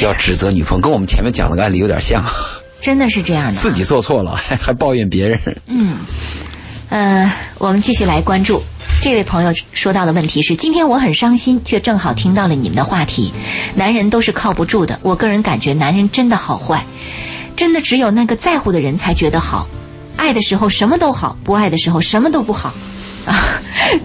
[0.00, 2.24] 要指责女朋友，跟我们前面讲的个案例有点像，
[2.80, 3.60] 真的是这样的。
[3.62, 5.38] 自己做错了还还抱怨别人。
[5.66, 5.98] 嗯
[6.88, 8.62] 呃，我们继续来关注
[9.02, 13.32] 这位朋友说到的问题是：今天我很伤心，却正好听到了你们的话题。
[13.74, 16.86] 男人都是靠不住的，我个人感觉男人真的好坏，
[17.56, 19.66] 真的只有那个在乎的人才觉得好，
[20.16, 22.72] 爱的时候什么都好，不爱的时候什么都不好。
[23.26, 23.42] 啊，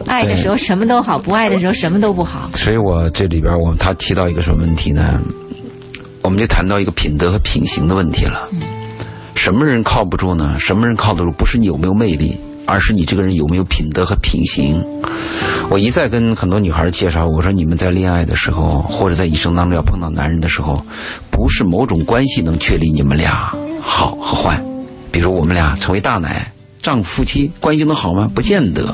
[0.07, 2.49] 爱的时候什么都好，不爱的时候什么都不好。
[2.53, 5.21] 所以我这里边我他提到一个什么问题呢？
[6.23, 8.49] 我们就谈到一个品德和品行的问题了。
[9.35, 10.55] 什么人靠不住呢？
[10.57, 11.31] 什么人靠得住？
[11.33, 12.35] 不是你有没有魅力，
[12.67, 14.83] 而是你这个人有没有品德和品行。
[15.69, 20.79] 我一再跟很多女孩介绍，我说你们在恋爱的时候，或者在一生当中要碰到男人的时候，
[21.31, 23.51] 不是某种关系能确立你们俩
[23.81, 24.61] 好和坏。
[25.11, 26.51] 比如我们俩成为大奶
[26.81, 28.29] 丈夫妻，关系就能好吗？
[28.33, 28.93] 不见得。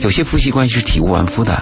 [0.00, 1.52] 有些夫妻关系是体无完肤的。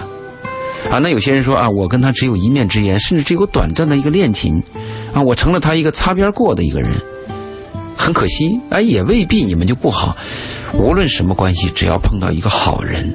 [0.89, 4.61] 啊，那有些人说啊，我跟他只有一面之缘，甚至只有短暂的一个恋情，
[5.13, 6.89] 啊，我成了他一个擦边过的一个人，
[8.01, 10.17] 很可惜，哎，也未必你们就不好。
[10.73, 13.13] 无论什么关系，只要碰到一个好人，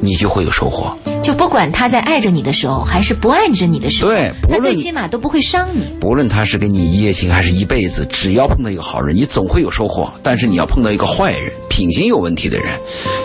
[0.00, 0.96] 你就会有收获。
[1.24, 5.82] 就不管他在爱着你的时候，还是不爱着你的时候，对不他最起码都不会伤你。
[6.00, 10.12] 不论他是跟你一夜情还是一辈子，只要碰到一个好人，你总会有收获。
[10.22, 12.68] 但是你要碰到一个坏人，品行有问题的人，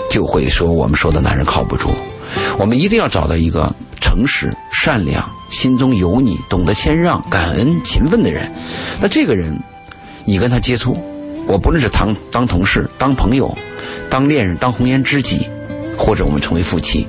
[0.10, 1.90] 就会说我们说的男人靠不住。
[2.58, 8.52] 我们一定要找到一个诚实、善良、心中有你、懂得谦让、感恩、勤奋的人。
[9.00, 9.56] 那这个人，
[10.26, 10.96] 你跟他接触，
[11.48, 13.56] 我不论是当当同事、当朋友、
[14.10, 15.48] 当恋人、当红颜知己，
[15.98, 17.08] 或者我们成为夫妻，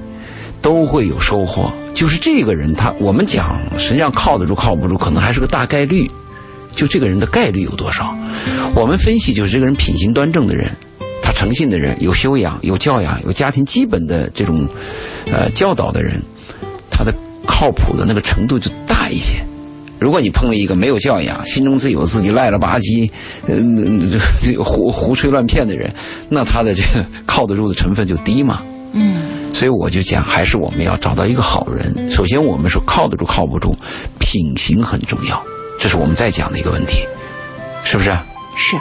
[0.60, 1.72] 都会有收获。
[1.94, 6.10] 就是这个人他，我们讲实际上靠得住靠不住，可能还是个大概率。
[6.74, 8.16] 就这个人的概率有多少？
[8.74, 10.70] 我们分析就是这个人品行端正的人，
[11.22, 14.66] 他诚信的人，有修养、有教养、有家庭基本的这种
[15.30, 16.18] 呃教导的人，
[16.90, 17.14] 他的
[17.46, 19.36] 靠谱的那个程度就大一些。
[20.02, 23.08] 如果你碰了一个没有教养、心中自有自己赖了吧唧、
[23.46, 23.56] 呃
[24.42, 25.92] 这个胡胡吹乱骗的人，
[26.28, 28.60] 那他的这个靠得住的成分就低嘛。
[28.92, 29.22] 嗯，
[29.54, 32.10] 所以我就讲，还是我们要找到一个好人。
[32.10, 33.72] 首先，我们说靠得住靠不住，
[34.18, 35.40] 品行很重要，
[35.78, 37.06] 这是我们在讲的一个问题，
[37.84, 38.10] 是不是？
[38.56, 38.76] 是。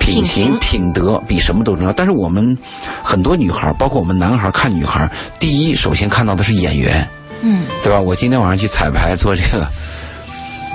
[0.00, 1.92] 品行、品德比什么都重要。
[1.92, 2.54] 但是我们
[3.02, 5.10] 很多女孩，包括我们男孩看女孩，
[5.40, 7.08] 第一首先看到的是眼缘，
[7.40, 7.98] 嗯，对吧？
[7.98, 9.66] 我今天晚上去彩排做这个，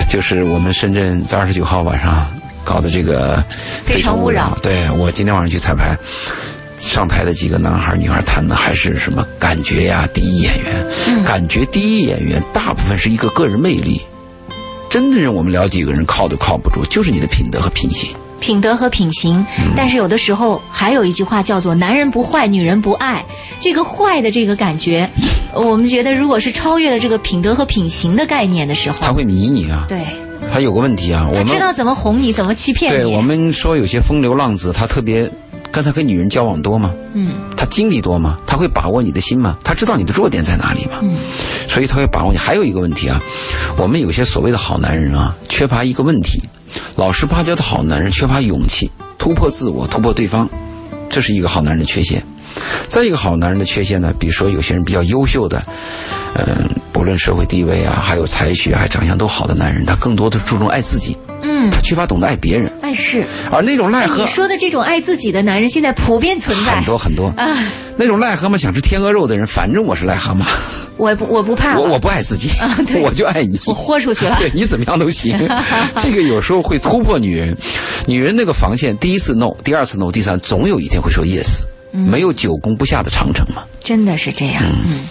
[0.08, 2.28] 就是我们深圳在二十九号晚上
[2.64, 3.38] 搞的这个
[3.86, 4.56] 《非诚勿扰扰》。
[4.62, 5.98] 对我今天晚上去彩排，
[6.78, 11.24] 上台的几个男孩女孩谈的还是什么感觉呀，第一眼缘。
[11.24, 14.02] 感觉第一演员大部分是一个个人魅力。
[14.90, 18.10] 真正让我们了解一个人靠都靠不住，就是你的品德和品行。
[18.40, 23.24] 品德和品行，但是有的时候还有一句话叫做“男人不坏，女人不爱”。
[23.62, 25.10] 这个坏的这个感觉，
[25.54, 29.86] 我们觉得如果是超越了这个品德和品行的概念的时候，他会迷你啊。
[29.88, 30.00] 对，
[30.52, 32.98] 他有个问题啊，我们知道怎么哄你，怎么欺骗你。
[32.98, 35.30] 对我们说有些风流浪子，他特别
[35.72, 36.94] 跟他跟女人交往多吗？
[37.14, 38.38] 嗯，他经历多吗？
[38.48, 39.58] 他会把握你的心吗？
[39.64, 41.00] 他知道你的弱点在哪里吗？
[41.02, 41.18] 嗯，
[41.68, 42.38] 所以他会把握你。
[42.38, 43.22] 还有一个问题啊，
[43.78, 46.42] 我们有些所谓的好男人啊，缺乏一个问题。
[47.00, 50.50] 老实巴交的好男人缺乏勇气，突破自我，突破对方，
[51.10, 52.22] 这是一个好男人的缺陷。
[52.90, 55.64] 再一个好男人的缺陷呢，比如说有些人比较优秀的，
[56.34, 61.18] 嗯，不论社会地位啊，还有才学啊，还长相都好的男人，他更多的注重爱自己。
[61.42, 67.48] 嗯嗯他缺乏懂得爱别人，爱是，而那种癞蛤你说的这种爱自己的男人，现在普遍存在很多很多，啊。
[67.96, 70.44] 那种癞蛤蟆想吃天鹅肉的人，反正我是癞蛤蟆，
[71.00, 74.36] 我不我不怕，我我不爱自己，啊对 我就爱你，我豁出去了。
[74.38, 75.36] 对你怎么样都行。
[76.04, 77.58] 这个有时候会突破女人，
[78.06, 83.64] 女人那个防线，第一次 no，第二次 no，第三总有一天会说 yes，、没嗯有久攻不下的长城嘛。
[83.82, 84.62] 真的是这样。
[84.62, 85.08] 嗯，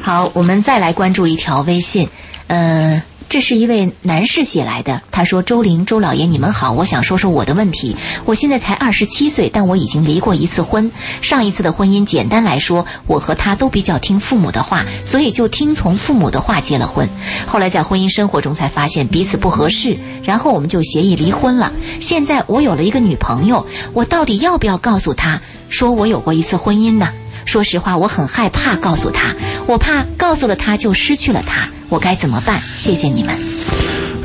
[0.00, 2.08] 好，我们再来关注一条微信，
[2.46, 3.02] 呃。
[3.32, 7.96] 这是一位男士写来的，他说：“周玲、周老爷，你们好，我想说说我的问题。
[8.26, 10.92] 我现在才二十七岁，但我已经离过一次婚。
[11.22, 17.08] 上一次的婚姻，简单来说，我和他都比较听父母的话，所以就听从父母的话结了婚。
[17.46, 21.72] 后来在婚姻生活中才发现彼此不合适，然后我们就协议离婚了。
[22.00, 27.08] 现在我有了一个女朋友，我到底要不要告诉她，说我有过一次婚姻呢？”
[27.46, 29.34] 说实话，我很害怕告诉他，
[29.66, 32.58] 我怕告诉了他就失去了他，我该怎么办？
[32.58, 33.36] 谢谢你们。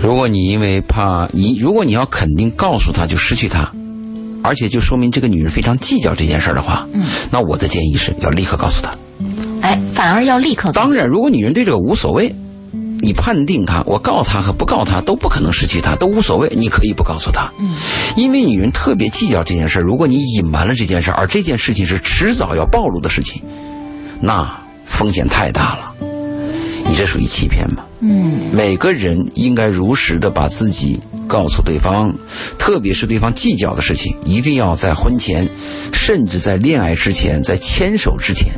[0.02, 3.70] 如果你因为怕你，如果你要肯定告诉他就失去他，
[4.42, 8.96] 而且就说明这个女人非常计较这件事儿的话，嗯，那我的建议是要立刻告诉他。
[9.60, 10.72] 哎，反而要立刻。
[10.72, 12.34] 当然，如果女人对这个无所谓，
[13.02, 17.52] 你判定她，我告她和不告她都不可能失去她，都无所谓，你可以不告诉她。
[17.60, 17.74] 嗯，
[18.16, 23.42] 因为女人特别计较这件事儿，如果你隐瞒了这件事儿，而这件事情是迟早要暴露的事情，
[24.22, 26.07] 那风险太大了。
[26.90, 27.84] 你这属于欺骗吗？
[28.00, 32.14] 嗯，每个人应该如实的把自己告诉对方，
[32.58, 35.48] 特别是对方计较的事情，一定要在婚前，
[35.92, 38.52] 甚至在恋爱之前，在牵手之前，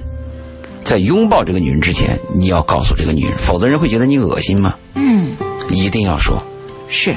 [0.83, 4.75] 在拥抱这个女人之前，你要告诉这个女人，否则人会觉得你恶心吗？
[4.95, 5.35] 嗯，
[5.69, 6.43] 一定要说，
[6.89, 7.15] 是，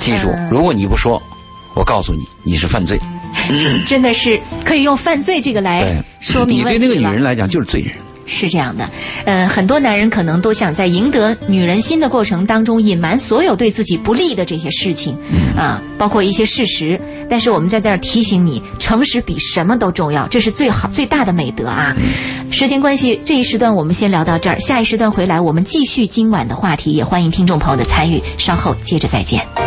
[0.00, 1.20] 记住嗯，如果你不说，
[1.74, 2.98] 我告诉你，你是犯罪。
[3.86, 7.94] 真的是可以用犯罪这个来说明你对那个女人来讲就是罪人。
[8.26, 8.88] 是这样的，
[9.24, 15.16] 呃，很多男人可能都想在赢得女人心的过程当中隐瞒所有对自己不利的这些事情，
[15.56, 17.00] 啊，包括一些事实。
[17.28, 21.94] 但是我们在这儿提醒你，诚实比什么都重要，这是最好最大的美德啊。
[22.50, 29.65] 时间关系，这一时段我们先聊到这儿，下一时段回来我们继续今晚的话题，也欢迎听众朋友的参与，稍后接着再见。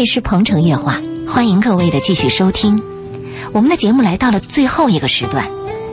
[0.00, 0.98] 里是鹏城夜话，
[1.28, 2.82] 欢迎各位的继续收听。
[3.52, 5.46] 我们的节目来到了最后一个时段，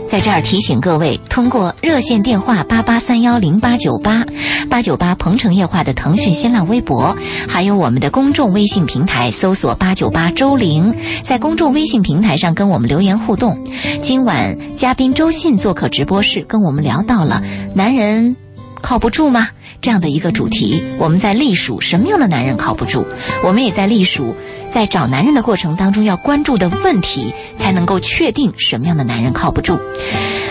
[0.08, 4.24] 在这儿提醒各位，通过热线电话八八三幺零八九八
[4.70, 7.18] 八九八鹏城夜话的腾讯新浪微博，
[7.50, 13.62] 还有我们的公众微信平台，搜索八九八周玲，在公众微信平台上跟我们留言互动。
[14.02, 17.44] 今晚嘉宾周信做客直播室，跟我们聊到了
[17.76, 18.38] 男人
[18.88, 19.50] 靠不住吗？
[19.82, 23.06] 这样的一个主题，我们在隶属什么样的男人靠不住，
[23.44, 24.34] 我们也在隶属
[24.70, 29.78] 在找男人的过程当中要关注的问题，才能够确定什么样的男人靠不住。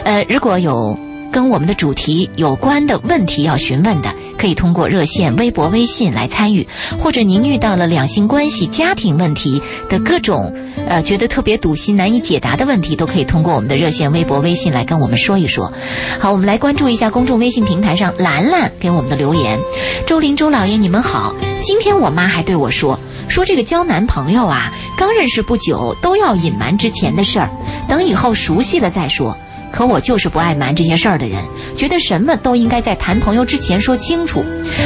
[0.04, 0.94] 呃，如果有
[1.32, 6.66] 跟我们的主题有关的问题要询问的，可以通过热线、微博、微信来参与，
[6.98, 10.54] 或者您遇到了两性关系、家庭问题的各种
[10.88, 15.72] 呃觉得特别堵心、难以解答的问题，都可以通过我们的热线、微博、微信来跟我们说一说。
[16.18, 19.58] 好，我们来关注一下公众微信平台上兰兰给我们的留言：
[20.06, 21.34] 周林、周老爷，你们好。
[21.62, 22.98] 今天我妈还对我说，
[23.28, 27.50] 说这个 交男朋友啊，刚认识不久都要隐瞒之前的事儿，
[27.88, 29.36] 等以后熟悉了再说。
[29.76, 31.44] 可我就是不爱瞒这些事儿的人，
[31.76, 34.42] 觉得什么都应该在谈朋友之前说清楚。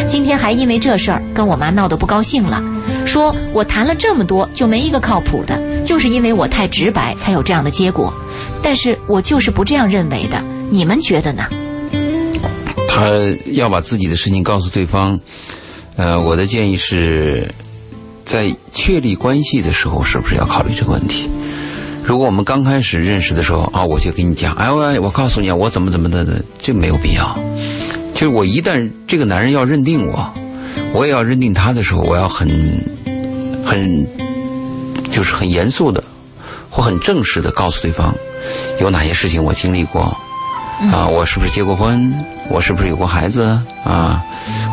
[0.09, 2.61] 今天还因为这事儿跟我妈闹得不高兴了，
[3.07, 8.13] 说我谈了这么多就没一个靠谱的，就是因为我太直白才有这样的结果。
[8.65, 11.45] 但是我就是不这样认为的，你们觉得呢？
[12.89, 13.07] 他
[13.53, 15.21] 要把自己的事情告诉对方，
[15.95, 17.49] 呃，我的建议是，
[18.25, 21.31] 在确立关系的时候，是不是要考虑这个问题？
[22.11, 27.39] 如果我们刚开始认识的时候啊，我就跟你讲，哎，我我告诉你啊，我怎么怎么的的，这没有必要。
[28.15, 30.35] 就是我一旦这个男人要认定我，
[30.93, 32.49] 我也要认定他的时候，我要很
[33.65, 33.89] 很
[35.13, 36.03] 就是很严肃的
[36.69, 38.13] 或很正式的告诉对方，
[38.81, 40.03] 有哪些事情我经历过。
[40.91, 42.13] 啊，我是不是结过婚？
[42.49, 43.57] 我是不是有过孩子？
[43.85, 44.21] 啊，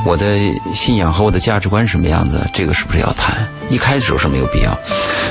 [0.08, 0.38] 我的
[0.74, 2.50] 信仰和我的价值观什么样子？
[2.54, 3.46] 这个是不是要谈？
[3.70, 4.74] 一开始是没有必要。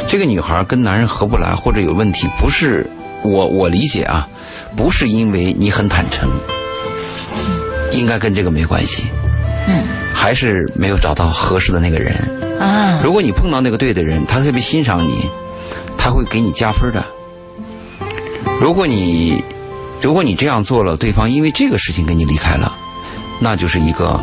[0.06, 2.86] 这个女孩跟男人合不来或者有问题，不是
[3.22, 4.28] 我我理解啊，
[4.76, 6.28] 不是因为你很坦诚，
[7.90, 9.04] 应该跟这个没关系。
[9.66, 12.14] 嗯，还是没有找到合适的那个人。
[12.60, 15.26] 啊，如果你碰到那个对的人，他特别欣赏你，
[15.96, 17.02] 他会给你加分的。
[18.60, 19.42] 如果你
[20.02, 22.76] 如果你这样做了，对方因为这个事情跟你离开了，
[23.40, 24.20] 那就是一个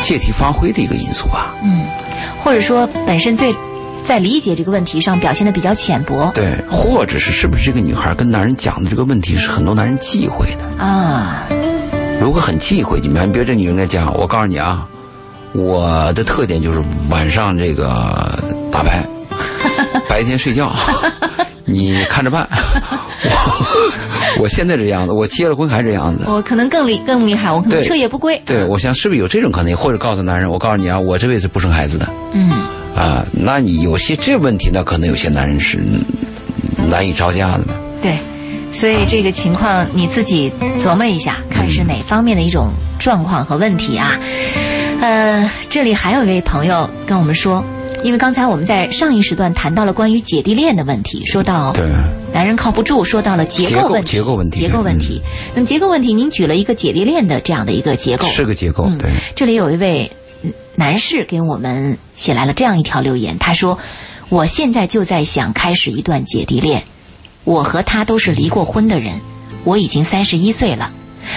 [0.00, 1.54] 借题发挥的一个因素吧。
[1.62, 1.86] 嗯。
[2.42, 3.54] 或者说本身最
[4.04, 10.82] 在理解这个问题上表现的比较浅薄对，或者是是不是这个女孩跟男人讲的这个问题是很多男人忌讳的？
[10.82, 11.44] 啊。
[12.20, 14.86] 如果很忌讳，你们比如这女人来讲，我告诉你啊，
[15.52, 18.38] 我的特点就是晚上这个
[18.70, 19.02] 打牌，
[20.08, 20.74] 白天睡觉，
[21.64, 22.48] 你看着办。
[23.22, 26.24] 我 我现在这样子，我结了婚还这样子。
[26.28, 28.40] 我可能更厉更厉害，我可能彻夜不归。
[28.44, 29.74] 对，我想是不是有这种可能？
[29.76, 32.08] 或者告诉男人，我告诉你啊，我这辈子不生孩子的。
[32.32, 32.50] 嗯，
[32.96, 35.78] 啊，那你有些这问题那，可能有些男人是
[36.88, 37.74] 难以招架的嘛。
[38.02, 38.16] 对，
[38.72, 44.18] 所以这个情况你自己琢磨一下，看是哪方面的一种状况和问题啊。
[45.00, 47.64] 呃，这里还有一位朋友跟我们说，
[48.02, 51.84] 因为刚才我们在上一时段谈到了关于姐弟恋的问题，说到对，
[52.32, 55.22] 男人靠不住，说到了结结构构问题，结构问题结构问题。
[55.54, 58.84] 那么结构问题，您举了一个姐弟恋的这样的一个结构，是个结构。
[58.88, 60.10] 嗯对，这里有一位
[60.42, 63.78] 嗯男士给我们写来了这样一条留言，他说
[64.30, 66.82] ：“我现在就在想开始一段姐弟恋，
[67.44, 69.20] 我和他都是离过婚的人，
[69.64, 70.90] 我已经三十一岁了，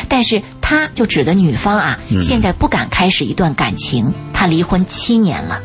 [0.08, 5.60] 但是他就指的女方啊，嗯现在不敢开始一段感情，他离婚七年了。”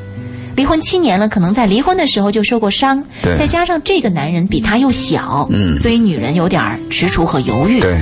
[0.59, 7.81] 离婚七年了，可能在离婚的时候就受过伤，对再加上这个男人比他又小，嗯所以女人有点儿踟蹰和犹豫。
[7.81, 7.97] 对。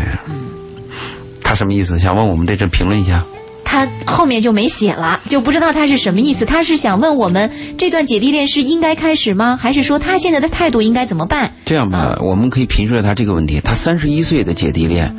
[1.43, 1.99] 他什么意思？
[1.99, 3.23] 想问我们对这评论一下。
[3.63, 6.47] 他后面就没写了，就不知道他是什么意思。
[6.47, 9.59] 他是想问我们这段姐弟恋是应该开始吗？
[9.61, 11.53] 还是说他现在的态度应该怎么办？
[11.67, 13.61] 这样吧，我们可以评说他这个问题。
[13.63, 15.15] 他三十一岁的姐弟恋，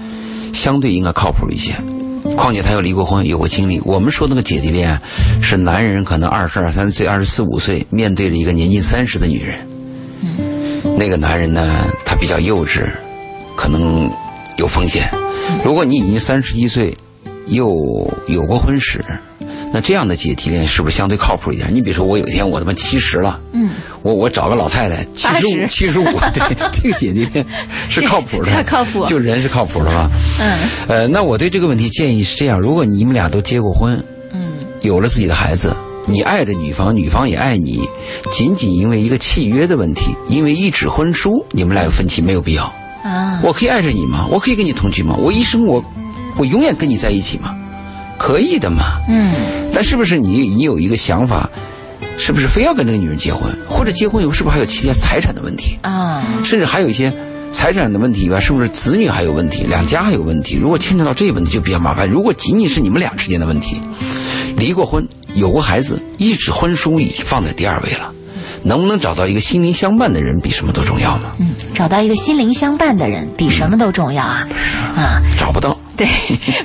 [0.54, 1.76] 相对应该靠谱一些。
[2.38, 3.82] 况且他又离过婚，有过经历。
[3.84, 4.98] 我们说那个姐弟恋，
[5.42, 9.58] 是男人可能二十二三岁、二十四五岁，面对着一个年近三十的女人。
[10.98, 12.84] 那个男人呢，他比较幼稚，
[13.56, 14.10] 可能
[14.58, 15.10] 有风险。
[15.66, 16.96] 如果你已经三十一岁，
[17.48, 17.68] 又
[18.28, 19.04] 有过婚史，
[19.74, 21.70] 那这样的姐弟恋是不是相对靠谱一点？
[21.74, 23.70] 你比如说，我有一天我他妈七十了，嗯，
[24.02, 26.04] 我我找个老太太七十五80七十五，
[26.34, 27.46] 对，这个姐弟恋
[27.90, 30.10] 是靠谱的，太靠谱就人是靠谱的吧？
[30.40, 30.58] 嗯
[30.88, 34.02] 呃，那我对这个问题建议是这样：如果你们俩都结过婚，
[34.32, 34.50] 嗯
[34.82, 37.88] 有了自己的孩子，你爱着女方，女方也爱你，
[38.32, 42.64] 仅仅因为一个契约的问题，因为一纸婚书，你们俩有分歧，没有必要。
[43.04, 44.28] 啊，我可以爱着你吗？
[44.32, 45.16] 我可以跟你同居吗？
[45.20, 45.84] 我一生我
[46.38, 47.56] 我永远跟你在一起吗？
[48.28, 49.00] 可以的嘛。
[49.08, 49.32] 嗯
[49.74, 51.50] 但是不是你你有一个想法，
[52.18, 53.56] 是不是非要跟这个女人结婚？
[53.70, 55.78] 或者结婚以后是不是还有其他财产的问题？
[55.82, 57.14] 啊甚至还有一些
[57.52, 60.56] 财产的问题以外，是不是子女还有问题，两家还有问题？
[60.56, 62.10] 如果牵扯到这些问题就比较麻烦。
[62.10, 63.80] 如果仅仅是你们俩之间的问题，
[64.58, 68.12] 离过婚、有过孩子，一纸婚书已放在第二位了。
[68.64, 71.32] 能不能找到一个心灵相伴的人，比什么都重要呢？
[71.40, 74.48] 嗯，找到一个心灵相伴的人比什么都重要啊！
[74.98, 76.08] 啊，找不到，对，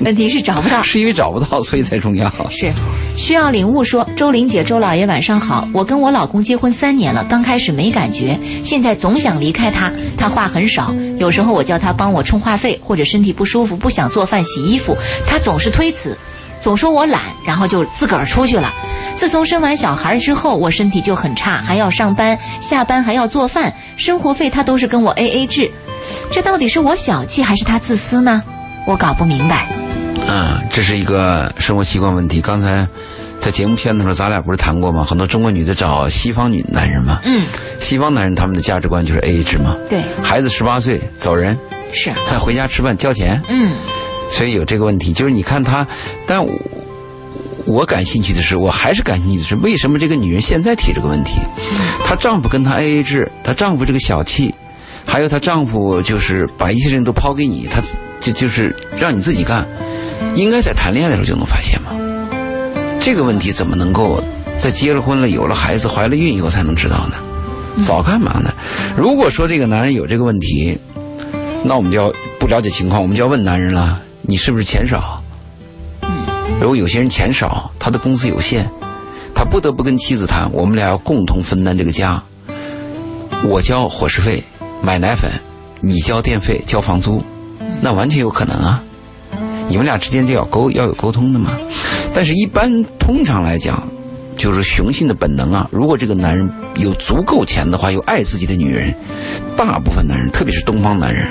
[0.01, 0.81] 问题是找不到。
[0.83, 2.31] 是因为找不到，所以才重要。
[2.51, 2.71] 是，
[3.17, 14.95] 需要领悟说，周玲姐、周老爷晚上好，我跟我老公结婚三年了，刚开始没感觉，现在总想离开他，他话很少，有时候我叫他帮我充话费，或者身体不舒服不想做饭洗衣服，
[15.27, 16.15] 他总是推辞，
[16.61, 18.71] 总说我懒，然后就自个儿出去了。
[19.15, 25.71] 自从生完小孩之后，我身体就很差，还要上班，下班还要做饭，生活费他都是跟我 A A 制，
[26.31, 28.43] 这到底是我小气还是他自私呢？
[28.85, 29.67] 我搞不明白。
[30.27, 32.41] 啊，这是一个生活习惯问题。
[32.41, 32.87] 刚才
[33.39, 35.03] 在节目片的时候，咱俩不是谈过吗？
[35.03, 37.45] 很多中国女的找西方女男人嘛，嗯，
[37.79, 41.57] 西方男人他们的价值观就是 A A 制嘛，对，孩子十八岁走人，
[41.91, 43.75] 是，还回家吃饭交钱，嗯
[44.31, 45.11] 所以有这个问题。
[45.13, 45.85] 就是你看他，
[46.25, 46.53] 但我
[47.65, 51.39] 我感兴趣的是，我还是感兴趣的是，为什么这个女人现在提这个问题？
[52.05, 54.55] 她丈夫跟她 A A 制，她丈夫这个小气，
[55.05, 59.67] 还有她丈夫就是把一切事情都抛给你，他自就就是让你自己干，
[60.35, 61.91] 应该在谈恋爱的时候就能发现吗？
[63.01, 64.23] 这个问题怎么能够
[64.57, 67.83] 在结了婚了、有了孩子、怀了孕以后才能知道呢？
[67.85, 68.53] 早干嘛呢？
[68.95, 70.77] 如果说这个男人有这个问题，
[71.65, 75.21] 那我们就要不了解情况，我们就要问男人了：你是不是钱少？
[76.61, 78.69] 如果有些人钱少，他的工资有限，
[79.35, 82.23] 他不得不跟妻子谈，我们俩要共同分担这个家。
[83.43, 84.41] 我交伙食费、
[84.81, 85.29] 买奶粉，
[85.81, 87.21] 你交电费、交房租，
[87.83, 88.81] 那完全有可能啊。
[89.67, 91.57] 你们俩之间就要沟要有沟通的嘛。
[92.13, 93.87] 但是，一般通常来讲，
[94.37, 95.67] 就是雄性的本能啊。
[95.71, 98.95] 如果这个男人有足够钱的话，又爱自己的女人，
[99.57, 101.27] 大部分男人，特别是东方男人，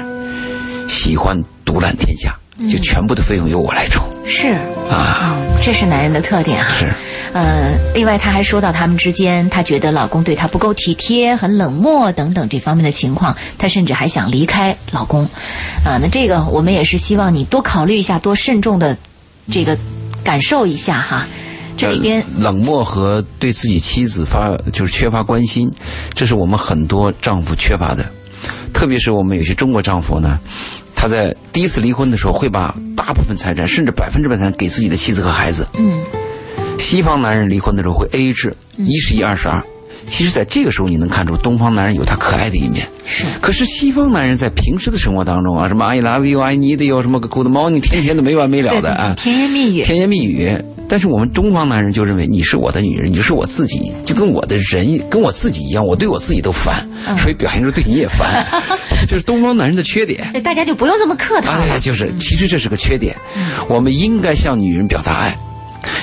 [0.88, 2.36] 喜欢独揽天下，
[2.70, 4.52] 就全部的费用由我来出是，
[4.90, 5.18] 啊。
[5.24, 6.68] 嗯，这是男人的特点啊。
[6.68, 6.86] 是，
[7.32, 15.24] 呃，另外他还说到他们之间，他觉得老公对他不够体贴、很冷漠等等这方面的情况，他甚至还想离开老公。
[15.84, 18.96] 啊、那这个我们也是希望你多考虑一下，多慎重的
[19.50, 19.76] 这个
[20.24, 21.26] 感受一下哈。
[21.76, 25.70] 这里边呃冷漠和对自己妻子发就是缺乏关心，
[26.14, 28.04] 这是我们很多丈夫缺乏的。
[28.72, 30.38] 特别是我们有些中国丈夫呢，
[31.02, 35.66] 他在第一次离婚的时候会把大部分财产，甚至百分之百财产给自己的妻子和孩子。
[35.74, 36.00] 嗯
[36.78, 39.60] 西方男人离婚的时候会 A A 制，一是一，二是二。
[40.06, 42.86] 其实，在这个时候，你能看出东方男人有他可爱的一面。
[43.04, 50.56] 是可是西方男人在平时的生活当中啊，什么 I love you, I need you，什么 Good morning，天天的没完没了的啊，甜言蜜语，甜言蜜语。
[50.92, 58.46] 但是我们东方男人就认为你是我的女人，你就是我自己，就跟我的人跟我自己一样，我对我自己都烦，嗯所以表现出对你也烦，
[59.08, 60.22] 就是东方男人的缺点。
[60.44, 61.64] 大家就不用这么客套了。
[61.70, 63.16] 哎，就是，其实这是个缺点。
[63.68, 65.34] 我们应该向女人表达爱，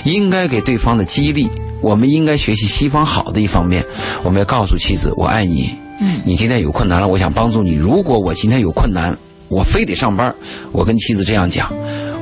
[0.06, 1.48] 应该给对方的激励。
[1.84, 3.86] 我们应该学习西方好的一方面，
[4.24, 5.70] 我们要告诉妻子：“我爱你。”
[6.02, 7.76] 嗯，你今天有困难了，我想帮助你。
[7.76, 9.16] 如果我今天有困难，
[9.50, 10.34] 我非得上班，
[10.72, 11.72] 我跟妻子这样讲：“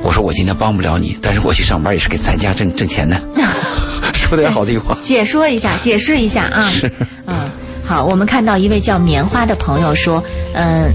[0.02, 3.20] 我说我今天帮不了你，但是我去上班也是给咱家挣挣钱的。
[4.14, 4.96] ”说点好听话。
[5.02, 6.62] 解说一下，解释一下啊。
[6.70, 6.90] 是，
[7.26, 7.50] 嗯，
[7.84, 10.22] 好，我们看到一位叫棉花的朋友说，
[10.54, 10.90] 嗯、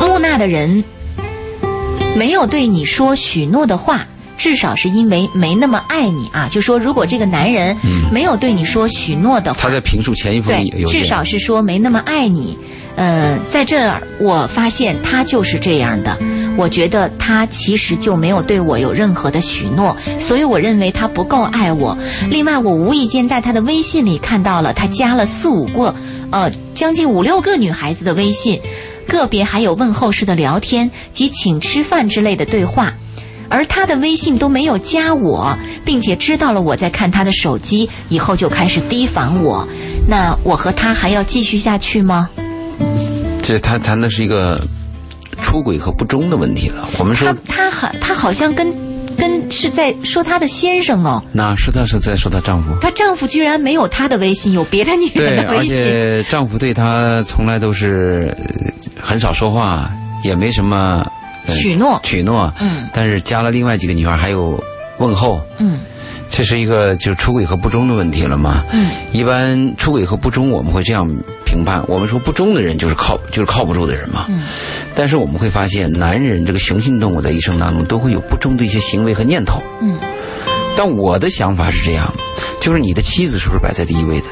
[0.00, 0.82] 木讷的人
[2.16, 4.06] 没有对你说许诺的话。
[4.38, 7.76] 至少是因为没那么爱你啊，就说如果这个男人
[8.10, 12.58] 没有对你说许诺的话，他在评述前一封对邮，件，至少是说没那么爱你。
[12.96, 16.18] 呃，在这儿我发现他就是这样的。
[16.56, 21.96] 我觉得他其实就没有对我有任何的许诺，所以我认为他不够爱我。
[22.30, 25.94] 另外，我无意间在他的微信里看到了他加了四五个，
[26.30, 28.60] 呃，将近五六个女孩子的微信，
[29.08, 32.92] 个别还有问候式的聊天及请吃饭之类的对话。
[33.48, 39.68] 而他的微信都没有加我，并且知道了我在看他的手机，以后就开始提防我。
[40.08, 42.30] 那我和他还要继续下去吗？
[43.42, 44.58] 这他谈的是一个
[45.42, 46.88] 出轨和不忠的问题了。
[46.98, 48.72] 我们说他他好他好像跟
[49.18, 52.74] 跟是在说他的先生哦，那是她是在说她丈夫。
[52.80, 55.76] 她丈夫居然没有她的微信，有别的女人的微信。
[55.76, 59.90] 而且丈夫对她从来都是呃很少说话，
[60.24, 61.04] 也没什么、
[61.46, 62.52] 呃许诺许诺。
[62.60, 64.58] 嗯但是加了另外几个女孩还有
[64.98, 65.78] 问候，嗯
[66.34, 68.64] 这是一个就是出轨和不忠的问题了嘛？
[68.72, 71.06] 嗯，一般出轨和不忠，我们会这样
[71.44, 74.24] 评判：我们说不忠的人就是靠就是靠不住的人嘛。
[74.30, 74.42] 嗯，
[74.94, 79.62] 但是我们会发现，男人这个雄性动物在一生当中都会有不忠的一些行为和念头。
[79.82, 79.98] 嗯
[80.74, 82.10] 但我的想法是这样，
[82.58, 84.26] 就是你的妻子是不是摆在第一位的？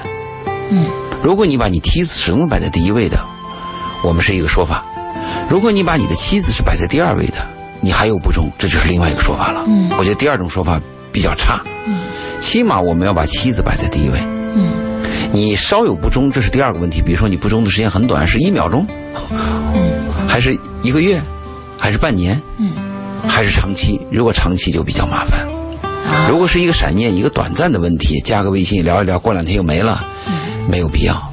[0.71, 0.87] 嗯，
[1.23, 3.19] 如果你把你妻子始终摆在第一位的，
[4.03, 4.83] 我们是一个说法；
[5.51, 7.47] 如果你把你的妻子是摆在第二位的，
[7.83, 9.65] 你还有不忠，这就是另外一个说法了。
[9.69, 10.81] 嗯我觉得第二种说法
[11.13, 11.63] 比较差。
[11.87, 11.99] 嗯，
[12.41, 14.19] 起码我们要把妻子摆在第一位。
[14.55, 14.71] 嗯
[15.33, 17.01] 你稍有不忠，这是第二个问题。
[17.01, 18.85] 比如说你不忠的时间很短，是一秒钟，
[20.27, 21.23] 还是一个月，
[21.79, 22.73] 还是半年，嗯
[23.29, 24.01] 还是长期？
[24.11, 25.47] 如果长期就比较麻烦。
[26.11, 30.05] 啊如果是一个闪念、一个短暂的问题，加个微信聊一聊，过两天又没了，
[30.69, 31.30] 没有必要，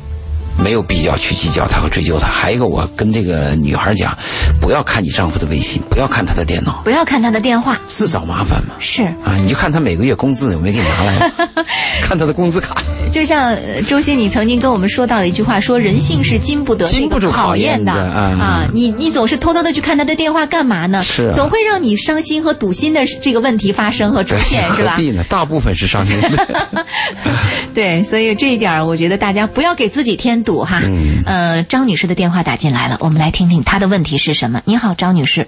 [0.58, 2.28] 没有必要去计较他和追究他。
[2.28, 4.16] 还有一个，我跟这个女孩讲，
[4.60, 7.78] 不要看你丈夫的微信，不要看他的电脑，不要看他的电话。
[7.86, 8.74] 自找麻烦嘛。
[8.80, 11.32] 是，啊，你就看他每个月工资有没有给你拿来，
[12.02, 12.76] 看他的工资卡。
[13.12, 18.68] 就像呃周鑫，你曾经跟我们说到的一句话，说人性是经不得这经不个住考验验的的啊啊！
[18.74, 21.02] 你你总是偷偷的去看他的电话干嘛呢？
[21.04, 24.92] 是啊总会让你伤心和堵心的这个问题发生和出现， 是吧？
[24.96, 25.24] 何必呢？
[25.30, 26.86] 大部分是伤心的。
[27.74, 30.82] 对，所以这一点儿，我觉得大家不要给自己添堵哈。
[30.84, 34.62] 嗯呃，张女士的电话打进来了，我们来听听她的问题是什么。
[34.66, 35.48] 你好，张女士。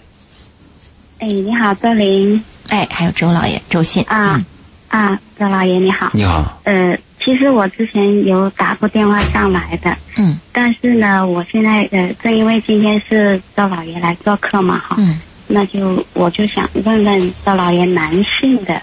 [1.19, 4.45] 哎，你好，周玲哎，还有周老爷，周信啊、嗯
[4.87, 6.09] 啊，周老爷你好。
[6.13, 10.39] 你好，呃，其实我之前有打过电话上来的，嗯。
[10.51, 15.19] 但是呢，我现在呃，正因为今天是赵老爷来做客嘛，哈，嗯。
[15.47, 18.81] 那就我就想问问赵老爷男性的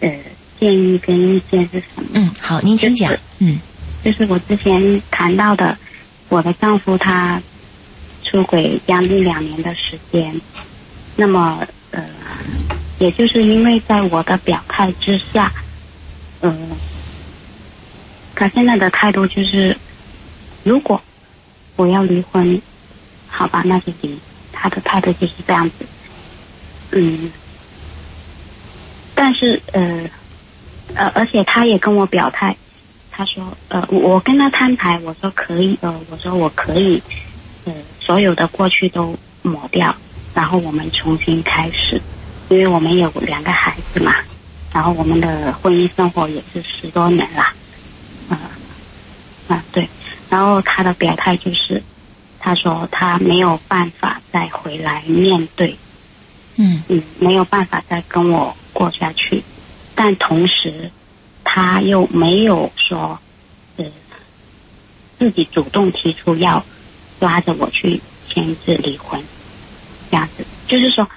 [0.00, 0.10] 呃
[0.58, 2.08] 建议跟意见是什么？
[2.14, 3.10] 嗯，好，您请讲。
[3.10, 3.22] 就是。
[3.40, 3.60] 嗯。
[4.02, 5.76] 就是我之前谈到的，
[6.30, 7.40] 我的丈夫他
[8.24, 10.40] 出轨将近两年的时间，
[11.16, 12.02] 那么呃，
[12.98, 15.52] 也就是因为在我的表态之下，
[16.40, 16.50] 呃，
[18.40, 19.76] 他现在的态度就是，
[20.62, 20.98] 如果
[21.76, 22.62] 我要离婚，
[23.26, 24.18] 好吧，那就离。
[24.50, 25.86] 他的态度就是这样子，
[26.92, 27.30] 嗯，
[29.14, 30.10] 但是呃
[30.94, 32.56] 呃，而且他也跟我表态，
[33.10, 37.02] 他说，呃，我跟他摊牌，我说可以，呃，我说我可以，
[37.64, 39.94] 呃，所有的过去都抹掉，
[40.32, 42.02] 然后我们重新开始，
[42.48, 44.14] 因为我们有两个孩子嘛，
[44.72, 47.44] 然后我们的婚姻生活也是十多年了，
[49.50, 49.90] 啊对，
[50.28, 51.82] 然后他的表态就是，
[52.38, 55.78] 他说他没有办法再回来面对，
[56.56, 56.84] 嗯。
[56.88, 59.44] 嗯，没有办法再跟我过下去。
[59.94, 60.92] 但同时
[61.42, 63.20] 他又没有说，
[63.76, 63.84] 呃，
[65.18, 66.64] 自己主动提出要
[67.18, 69.28] 拉着我去签字离婚，
[70.10, 71.08] 这样子，就是说，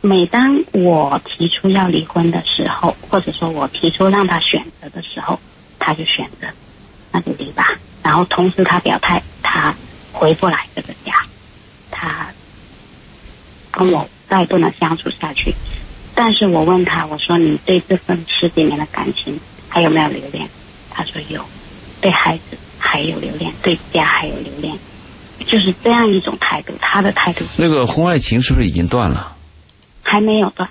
[0.00, 5.40] 每当我提出要离婚的时候，或者说我提出让他选择的时候，
[5.78, 6.54] 他就选择，
[7.12, 7.72] 那就离吧。
[8.02, 9.74] 然后同时他表态，他
[10.12, 11.12] 回不来这个家，
[11.90, 12.28] 他
[13.70, 15.54] 跟我再不能相处下去。
[16.14, 19.38] 但是我问他，我说你对这份十几年的感情
[19.68, 20.48] 还有没有留恋？
[20.90, 21.42] 他说有，
[22.00, 24.76] 对孩子还有留恋，对家还有留恋，
[25.46, 26.74] 就是这样一种态度。
[26.80, 29.36] 他的态度那个婚外情是不是已经断了？
[30.02, 30.68] 还没有断，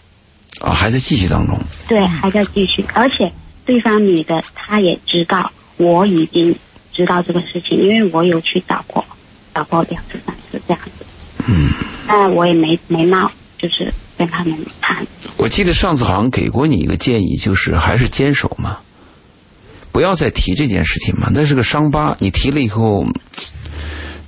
[0.59, 1.57] 啊，还在继续当中。
[1.87, 2.85] 对，还在继续。
[2.93, 3.33] 而且
[3.65, 6.55] 对方女的她也知道，我已经
[6.93, 9.03] 知道这个事情，因为我有去找过，
[9.55, 11.05] 找过两次三次这样子。
[11.47, 11.69] 嗯，
[12.05, 15.07] 但我也没没闹，就是跟他们谈。
[15.37, 18.77] 我记得上次好像给过你一个建议，就是还是坚守嘛，
[19.93, 21.31] 不要再提这件事情嘛。
[21.33, 23.05] 那是个伤疤，你提了以后，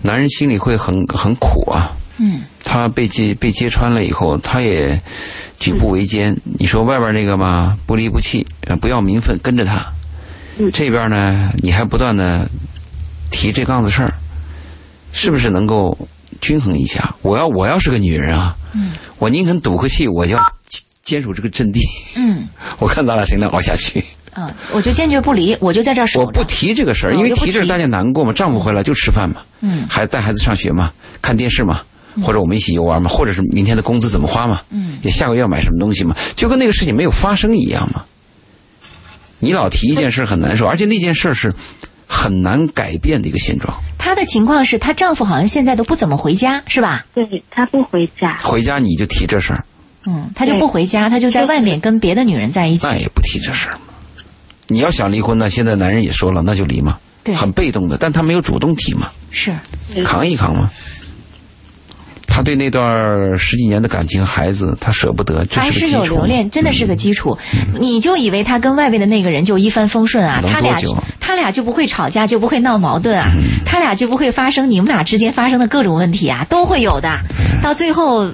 [0.02, 1.91] 男人心里会很很苦啊。
[2.18, 4.97] 嗯，他被揭被揭穿了以后，他也
[5.60, 6.39] 举步维艰。
[6.58, 9.86] 你说外边那个嘛，不离不弃，呃不要名分，跟着他。
[10.58, 12.49] 嗯这边呢，你还不断的
[13.30, 14.14] 提这杠子事儿，
[15.12, 15.97] 是不是能够
[16.41, 17.14] 均衡一下？
[17.22, 20.43] 我要我要是个女人啊，嗯，我宁肯赌个气，我就要
[21.04, 21.80] 坚守这个阵地。
[22.16, 22.47] 嗯
[22.80, 24.04] 我看咱俩谁能熬下去。
[24.34, 26.26] 嗯，我就坚决不离，我就在这儿守着。
[26.26, 28.32] 我不提这个事儿，嗯因为提提这儿大家难过嘛。
[28.32, 30.91] 丈夫回来就吃饭嘛，嗯孩子带孩子上学嘛，
[31.22, 31.82] 看电视嘛，
[32.22, 38.06] 或者我们一起游玩嘛，或者是明天的工资怎么花嘛，嗯也下个月要买什么东西嘛，就跟那个事情没有发生一样嘛。
[39.41, 41.51] 你老提一件事很难受，而且那件事是
[42.07, 43.75] 很难改变的一个现状。
[43.97, 47.05] 她的情况是，她丈夫好像现在都不怎么回家，是吧？
[47.13, 49.65] 对他不回家，回家你就提这事儿，
[50.05, 52.87] 嗯，他就不回家，他就在外面跟别的女人在一起。
[52.87, 53.81] 那也不提这事儿嘛。
[54.67, 59.09] 你要想离婚呢，现在男人也说了，那就离嘛，对很被动的，但他没有主动提嘛。
[59.29, 59.53] 是，
[60.05, 60.69] 扛一扛嘛。
[62.34, 66.15] 他对那段十几年的感情，孩子他舍不得，这还是是个基础。
[66.15, 67.38] 有留恋，真的是个基础。
[67.77, 70.41] 你就以为他跟外面的那个人就一帆风顺啊？
[70.47, 70.79] 他俩
[71.19, 73.32] 他俩就不会吵架，就不会闹矛盾啊？
[73.65, 76.45] 他俩就不会发生你们俩之间发生的各种问题啊？
[76.49, 77.19] 都会有的。
[77.61, 78.32] 到最后，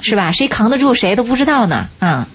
[0.00, 0.30] 是吧？
[0.30, 1.88] 谁扛得住谁都不知道呢。
[1.98, 2.26] 啊，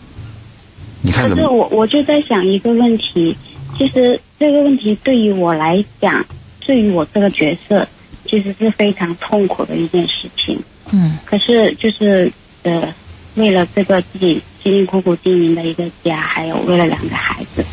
[1.01, 1.43] 你看怎么？
[1.43, 3.35] 可是我我就在想一个问题，
[3.77, 6.25] 其实这个问题对于我来讲，
[6.65, 7.87] 对于我这个角色，
[8.25, 10.59] 其实是非常痛苦的一件事情。
[10.91, 12.31] 嗯可是就是
[12.63, 12.93] 呃，
[13.35, 17.65] 为了这个自己辛辛苦苦经营的一个家，还有为了两个孩子，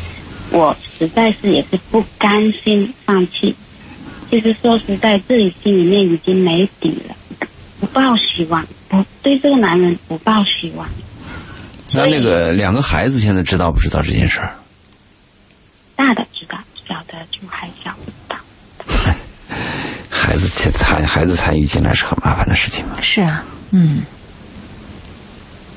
[0.51, 3.55] 我实在是也是不甘心放弃。
[4.29, 7.15] 其实说实在，自己心里面已经没底了，
[7.79, 10.87] 不抱希望，不对这个男人不抱希望。
[11.93, 14.55] 那那个两个孩子现在知道不知道这件事儿？
[15.95, 16.57] 大的知道，
[16.87, 17.95] 小的就还小。
[20.33, 22.83] 孩子参孩子参与进来是很麻烦的事情。
[22.87, 22.93] 嘛。
[23.03, 24.01] 是啊，嗯。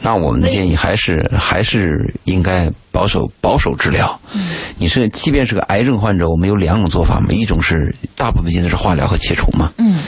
[0.00, 4.18] 那我们的建议还是还是应该保守保守治疗。
[4.32, 4.54] 嗯。
[4.78, 9.98] 你是即便是个癌症患者，我们有两种做法嘛，一种是大部分现在是化疗和切除嘛，嗯。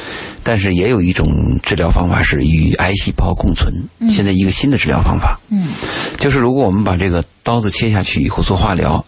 [0.42, 1.28] 但是也有一种
[1.62, 3.70] 治疗方法是与癌细胞共存。
[3.98, 4.08] 嗯。
[4.08, 5.68] 现在一个新的治疗方法，嗯。
[6.16, 9.04] 就是如果我们把这个刀子切下去以后做化疗，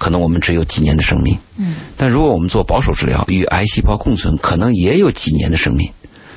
[0.00, 1.38] 可能我们只有几年的生命。
[1.58, 5.92] 嗯但如果我们做保守治疗，与癌细胞共存，可能也有几年的生命。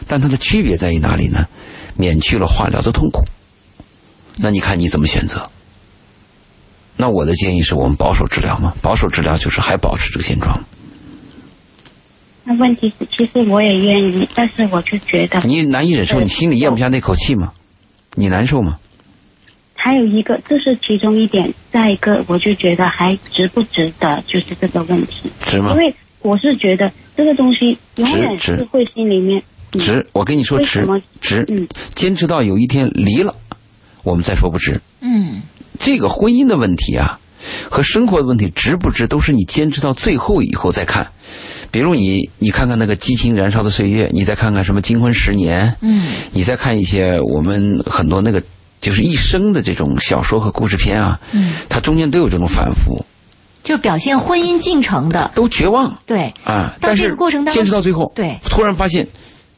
[0.06, 1.48] 但它的区别在于哪里呢？
[1.96, 3.24] 免去了化疗的痛苦。
[4.36, 5.50] 那你看你怎么选择？
[6.98, 10.62] 那我的建议是我们保守治疗嘛，保守治疗就是还保持这个现状。
[12.44, 17.54] 那问题是，其实我也愿意，但是我就觉得你难以忍受，你心里咽不下那口气吗？
[18.16, 18.78] 你难受吗？
[19.84, 21.54] 还有一个，这是其中一点。
[21.70, 25.30] 再一个，我就觉得还值不值得，就是这个问题。
[25.42, 25.78] 值吗因？
[25.78, 33.36] 为我是觉得这个东西永远值是会心里面嗯值，我跟你说值为什么值嗯，坚持到有一天离了，
[34.04, 34.80] 我们再说不值。
[35.02, 35.42] 嗯
[35.82, 37.20] 这个婚姻的问题啊，
[37.70, 41.06] 和生活的问题值不值，都是你坚持到最后以后再看。
[41.72, 48.42] 比如你，你看看那个激情燃烧的岁月，你再看看什么金婚十年，嗯你再看一些我们很多那个
[48.84, 53.04] 就是一生的这种小说和故事片啊，嗯，它中间都有这种反复，
[53.64, 56.76] 就表现婚姻进程的，都绝望对，啊。
[56.82, 59.08] 但是个过程当中坚持到最后，对突然发现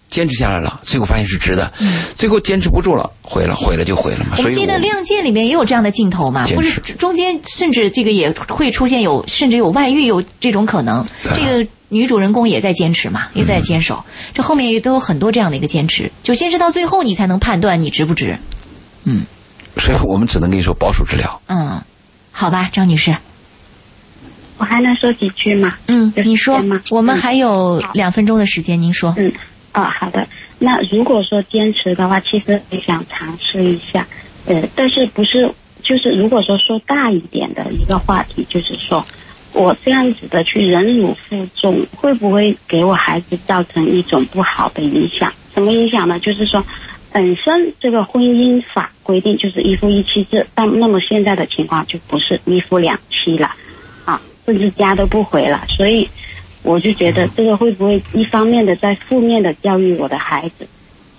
[0.09, 1.73] 坚持下来了，最后发现是值的，
[2.15, 4.35] 最后坚持不住了，毁了，毁了就毁了嘛。
[4.37, 14.03] 嗯我记得《亮剑》里面也有这样的镜头嘛，不是中间甚至这个也会出现有甚至有外遇有这种可能，这个女主人公也在坚持嘛，也在坚守，
[14.35, 18.37] 这后面也都有很多这样的一个坚持，就坚持到最后，你才能判断你值不值。
[19.77, 21.41] 所以我们只能跟你说保守治疗。
[21.47, 21.81] 嗯，
[22.31, 23.15] 好吧，张女士。
[24.57, 25.77] 我还能说几句吗？
[25.87, 29.13] 嗯，你说我们还有两分钟的时间，您说。
[29.17, 29.29] 嗯，
[29.73, 30.25] 啊，好的。
[30.59, 34.07] 那如果说坚持的话，其实也想尝试一下，
[34.45, 35.51] 呃，但是不是
[35.83, 39.05] 就是如果说说大一点的一个话题，就是说
[39.51, 45.29] 我这样子的去忍辱负重，会不会给我孩子造成一种不好的影响？
[45.53, 46.17] 什么影响呢？
[46.17, 46.65] 就是说。
[47.15, 53.55] 本身这个婚姻法规定就是一夫一妻制，但那么现在的情况就不是一夫两妻了，
[54.03, 56.05] 啊，甚至家都不回了，所以
[56.61, 60.67] 我就觉得这个会不会一方面的在负面的教育我的孩子？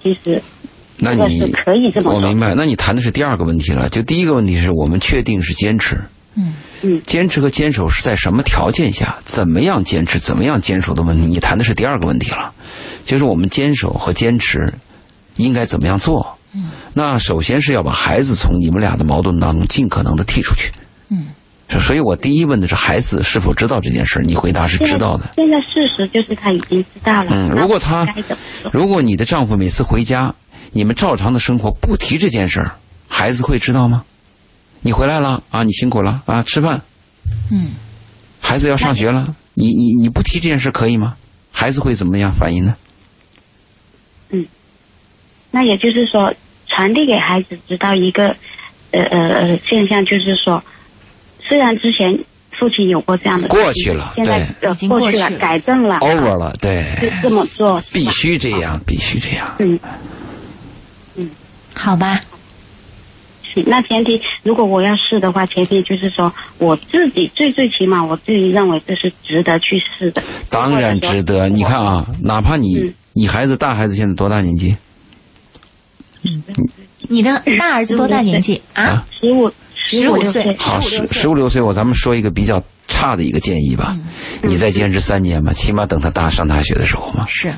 [0.03, 0.43] 其实
[0.99, 2.55] 那你可以这么说我明白。
[2.55, 3.89] 那你谈的是第二个问题了。
[3.89, 5.97] 就第一个问题是我们确定是坚持，
[6.35, 11.27] 嗯嗯坚持和坚守是在什么条件下，怎么样坚持，怎么样坚守的问题。
[11.27, 12.53] 你谈的是第二个问题了，
[13.07, 14.71] 就是我们坚守和坚持
[15.37, 16.37] 应该怎么样做。
[16.53, 20.71] 嗯，那首先是要把孩子从你们俩的矛盾当中尽可能的剔出去。
[21.09, 21.27] 嗯，
[21.69, 25.31] 所所以我第一问的是孩子是否知道这件事，你回答是知道的。
[25.35, 27.31] 现在事实就是他已经知道了。
[27.31, 28.07] 嗯，如果他？
[28.73, 30.35] 如果你的丈夫每次回家，
[30.73, 32.77] 你们照常的生活，不提这件事儿，
[33.09, 34.05] 孩子会知道吗？
[34.81, 36.81] 你回来了啊，你辛苦了啊，吃饭。
[37.51, 37.71] 嗯，
[38.41, 41.17] 孩子要上学了，你你你不提这件事可以吗？
[41.53, 42.77] 孩子会怎么样反应呢？
[45.57, 46.35] 那也就是说，
[46.67, 48.29] 传递给孩子知道一个，
[48.91, 50.63] 呃呃呃现象，就是说，
[51.41, 52.15] 虽然之前
[52.51, 59.51] 父亲有过这样的过去了现在对呃已经过去了，改正了 over 了，对，就这么做，必须这样，必须这样。
[59.59, 59.81] 嗯
[61.15, 61.31] 嗯。
[61.73, 62.21] 好吧，
[63.43, 70.23] 是，那前提如果我要试的话，前提就是说我自己最最起码我自己认为这是值得去试的。
[70.51, 71.49] 当然值得。
[71.49, 74.77] 你看啊，哪怕你嗯你孩子大孩子现在多大年纪？
[77.09, 78.83] 你的大儿子多大年纪啊？
[78.85, 83.97] 啊十五十五六岁，好，十十五六岁，我咱们说一个比较差的一个建议吧。
[84.43, 87.25] 你再坚持三年吧，起码等他大上大学的时候嘛。
[87.29, 87.53] 是，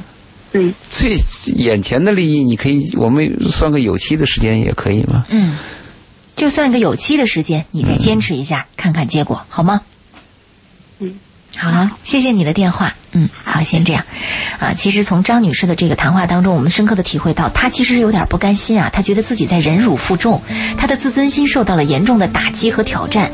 [0.53, 1.17] 嗯，最
[1.57, 5.25] 眼前的利益，你可以我们算个有期的时间也可以嘛。
[5.31, 5.57] 嗯，
[6.37, 9.81] 就算个有期的时间，你再坚持一下，看看结果，好吗？
[10.99, 11.15] 嗯，
[11.57, 12.95] 好，谢谢你的电话。
[13.13, 14.05] 嗯，好，先这样。
[14.61, 20.41] 啊，其实从张女士的这个谈话当中，我们深刻的体会到，她其实是有点不甘心啊，她觉得自己在忍辱负重，
[20.77, 23.31] 她的自尊心受到了严重的打击和挑战，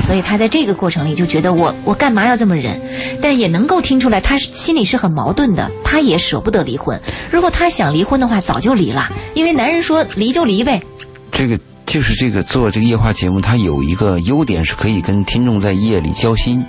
[0.00, 2.80] 所以她在这个过程里就觉得我我干嘛要这么忍？
[3.20, 6.98] 但也能够听出来，她是心里是很矛盾的，她也舍不得离婚。
[7.30, 10.82] 如果她想离婚的话，早就离了，因为男人说离就离呗。
[11.30, 11.56] 这个
[11.86, 16.64] 就是这个做这个夜话节目，它有一个优点是可以跟听众在夜里交心，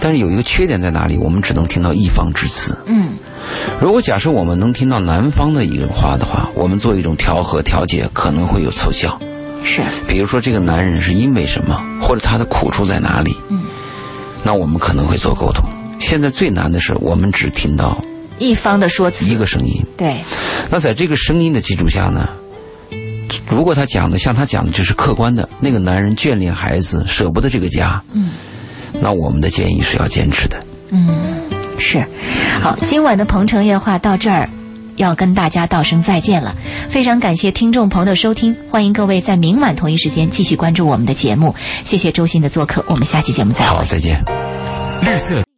[0.00, 1.16] 但是有一个缺点在哪里？
[1.18, 2.76] 我们只能听到一方之词。
[2.86, 3.10] 嗯
[3.80, 9.18] 如果假设我们能听到男方的一个话的话，我们做一种调和调解，可能会有凑效。
[9.64, 13.62] 是，比如说这个男人是因为什么，或者他的苦处在哪里，嗯，
[14.44, 15.64] 那我们可能会做沟通。
[15.98, 18.00] 现在最难的是，我们只听到
[18.38, 19.24] 一方的说辞。
[19.24, 19.84] 一个声音。
[19.96, 20.16] 对，
[20.70, 22.28] 那在这个声音的基础下呢，
[23.48, 28.30] 如果他讲的像他讲的就是客观的，那个男人眷恋孩子，舍不得这个家，嗯，
[29.00, 30.58] 那我们的建议是要坚持的。
[30.90, 31.08] 嗯，
[31.78, 32.04] 是。
[32.60, 34.48] 好，今晚的鹏城夜话到这儿。
[34.96, 36.54] 要跟大家道声再见了，
[36.90, 43.76] 非常感谢听众朋友的收听，欢迎各位在明晚同一时间继续关注我们的节目，谢谢周欣的做客，我们下期节目再会。
[43.76, 44.22] 好，再见。
[45.00, 45.49] 绿色。